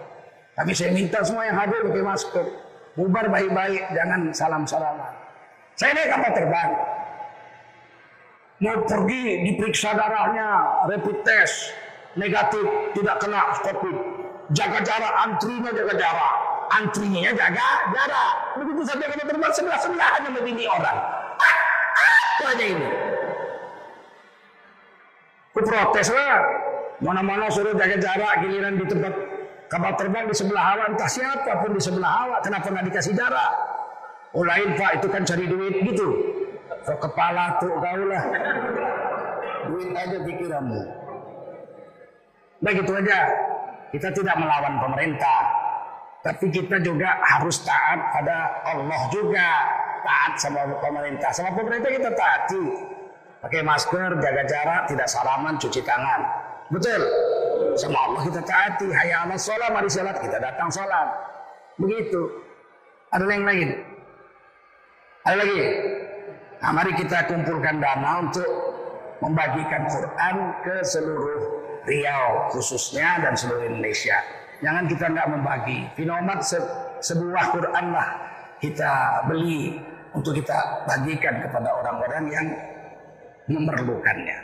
Tapi 0.54 0.72
saya 0.76 0.94
minta 0.94 1.24
semua 1.24 1.48
yang 1.48 1.58
hadir 1.58 1.82
pakai 1.88 2.04
masker. 2.04 2.46
Bubar 2.94 3.26
baik-baik, 3.26 3.90
jangan 3.90 4.30
salam-salaman. 4.30 5.14
Saya 5.74 5.98
naik 5.98 6.10
kapal 6.14 6.32
terbang. 6.38 6.72
Mau 8.62 8.78
pergi 8.86 9.24
diperiksa 9.50 9.98
darahnya, 9.98 10.86
rapid 10.88 11.26
test, 11.26 11.74
negatif, 12.18 12.66
tidak 12.98 13.16
kena 13.22 13.54
COVID. 13.62 13.98
Jaga 14.52 14.80
jarak, 14.84 15.14
antrinya 15.24 15.72
jaga 15.72 15.94
jarak. 15.98 16.34
Antrinya 16.74 17.32
jaga 17.32 17.68
jarak. 17.94 18.34
Begitu 18.60 18.82
sampai 18.86 19.08
kapal 19.08 19.26
terbang 19.30 19.54
sebelah-sebelah 19.54 20.10
hanya 20.20 20.30
begini 20.34 20.64
orang. 20.68 20.98
Ah, 21.40 21.58
apa 22.42 22.46
aja 22.54 22.66
ini? 22.66 22.88
Ku 25.54 25.60
protes 25.62 26.10
lah. 26.12 26.38
Mana-mana 27.04 27.52
suruh 27.52 27.76
jaga 27.76 27.98
jarak, 28.00 28.34
giliran 28.46 28.80
di 28.80 28.86
tempat 28.88 29.14
kapal 29.68 29.92
terbang 29.98 30.26
di 30.30 30.36
sebelah 30.38 30.78
awak, 30.78 30.86
entah 30.94 31.10
siapa 31.10 31.52
pun 31.66 31.72
di 31.76 31.82
sebelah 31.82 32.12
awak, 32.30 32.40
kenapa 32.46 32.70
nggak 32.70 32.86
dikasih 32.94 33.14
jarak? 33.18 33.52
Oh 34.34 34.46
lain 34.46 34.74
pak, 34.78 35.02
itu 35.02 35.08
kan 35.10 35.22
cari 35.26 35.46
duit 35.46 35.76
gitu. 35.82 36.08
Kau 36.84 36.98
kepala 37.00 37.58
tuh 37.62 37.74
kau 37.76 38.02
lah. 38.08 38.24
Duit 39.70 39.90
aja 39.94 40.18
pikiranmu. 40.26 41.03
Begitu 42.64 42.92
aja. 42.96 43.20
Kita 43.92 44.10
tidak 44.16 44.36
melawan 44.40 44.80
pemerintah. 44.80 45.40
Tapi 46.24 46.48
kita 46.48 46.80
juga 46.80 47.20
harus 47.20 47.60
taat 47.68 48.00
pada 48.16 48.64
Allah 48.64 49.02
juga. 49.12 49.48
Taat 50.02 50.40
sama 50.40 50.64
pemerintah. 50.80 51.30
Sama 51.36 51.52
pemerintah 51.52 51.92
kita 51.92 52.10
taati. 52.16 52.64
Pakai 53.44 53.60
masker, 53.60 54.24
jaga 54.24 54.44
jarak, 54.48 54.82
tidak 54.88 55.08
salaman, 55.12 55.60
cuci 55.60 55.84
tangan. 55.84 56.24
Betul. 56.72 57.04
Sama 57.76 58.00
Allah 58.08 58.22
kita 58.24 58.40
taati. 58.40 58.88
Hayya 58.88 59.28
ala 59.28 59.36
sholat, 59.36 59.70
mari 59.76 59.92
sholat. 59.92 60.16
Kita 60.24 60.40
datang 60.40 60.72
sholat. 60.72 61.08
Begitu. 61.76 62.22
Ada 63.12 63.28
yang 63.28 63.44
lain? 63.46 63.70
Ada 65.28 65.36
lagi? 65.38 65.62
Nah, 66.64 66.72
mari 66.72 66.92
kita 66.96 67.28
kumpulkan 67.28 67.84
dana 67.84 68.24
untuk 68.24 68.48
membagikan 69.20 69.84
Quran 69.92 70.36
ke 70.64 70.76
seluruh 70.88 71.63
Riau 71.84 72.48
khususnya 72.56 73.20
dan 73.20 73.36
seluruh 73.36 73.68
Indonesia. 73.68 74.16
Jangan 74.64 74.88
kita 74.88 75.06
nggak 75.12 75.28
membagi. 75.28 75.80
Finomat 76.00 76.40
se 76.40 76.60
sebuah 77.04 77.52
Quran 77.52 77.86
lah 77.92 78.10
kita 78.64 79.28
beli 79.28 79.76
untuk 80.16 80.40
kita 80.40 80.88
bagikan 80.88 81.44
kepada 81.44 81.76
orang-orang 81.84 82.24
yang 82.32 82.48
memerlukannya. 83.52 84.40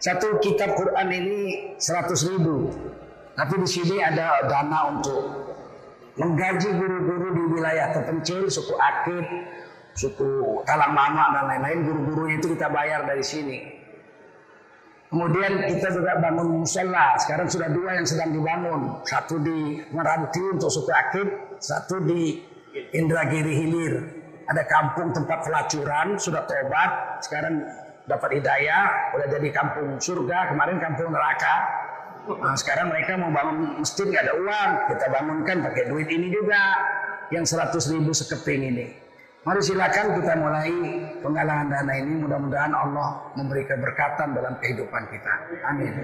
Satu 0.00 0.40
kitab 0.40 0.72
Quran 0.72 1.08
ini 1.12 1.38
100 1.76 2.32
ribu. 2.32 2.72
Tapi 3.36 3.54
di 3.60 3.68
sini 3.68 4.00
ada 4.00 4.48
dana 4.48 4.96
untuk 4.96 5.52
menggaji 6.16 6.72
guru-guru 6.72 7.28
di 7.36 7.42
wilayah 7.52 7.92
terpencil, 7.92 8.48
suku 8.48 8.72
Akit, 8.80 9.26
suku 9.92 10.64
Talang 10.64 10.96
Mama 10.96 11.36
dan 11.36 11.44
lain-lain. 11.52 11.84
Guru-gurunya 11.84 12.40
itu 12.40 12.56
kita 12.56 12.72
bayar 12.72 13.04
dari 13.04 13.20
sini. 13.20 13.75
Kemudian 15.06 15.70
kita 15.70 15.94
juga 15.94 16.18
bangun 16.18 16.62
musola. 16.62 17.14
Sekarang 17.22 17.46
sudah 17.46 17.70
dua 17.70 18.02
yang 18.02 18.06
sedang 18.06 18.34
dibangun. 18.34 19.06
Satu 19.06 19.38
di 19.38 19.78
Meranti 19.94 20.42
untuk 20.42 20.66
suku 20.66 20.90
Akit, 20.90 21.28
satu 21.62 22.02
di 22.02 22.42
Indragiri 22.90 23.54
Hilir. 23.54 23.94
Ada 24.46 24.62
kampung 24.66 25.14
tempat 25.14 25.46
pelacuran, 25.46 26.18
sudah 26.18 26.42
tobat. 26.46 27.22
Sekarang 27.22 27.62
dapat 28.06 28.38
hidayah, 28.38 29.14
udah 29.14 29.26
jadi 29.30 29.48
kampung 29.54 29.98
surga. 30.02 30.50
Kemarin 30.54 30.78
kampung 30.82 31.14
neraka. 31.14 31.54
Nah, 32.26 32.58
sekarang 32.58 32.90
mereka 32.90 33.14
mau 33.14 33.30
bangun 33.30 33.78
masjid 33.78 34.10
nggak 34.10 34.26
ada 34.26 34.34
uang, 34.34 34.70
kita 34.90 35.06
bangunkan 35.14 35.56
pakai 35.62 35.84
duit 35.86 36.10
ini 36.10 36.34
juga, 36.34 36.58
yang 37.30 37.46
100 37.46 37.78
ribu 37.94 38.10
sekeping 38.10 38.66
ini. 38.66 39.05
Mari 39.46 39.62
silakan 39.62 40.18
kita 40.18 40.34
mulai 40.42 40.74
penggalangan 41.22 41.70
dana 41.70 41.94
ini. 42.02 42.18
Mudah-mudahan 42.18 42.74
Allah 42.74 43.30
memberi 43.38 43.62
keberkatan 43.62 44.34
dalam 44.34 44.58
kehidupan 44.58 45.06
kita. 45.06 45.34
Amin. 45.70 45.94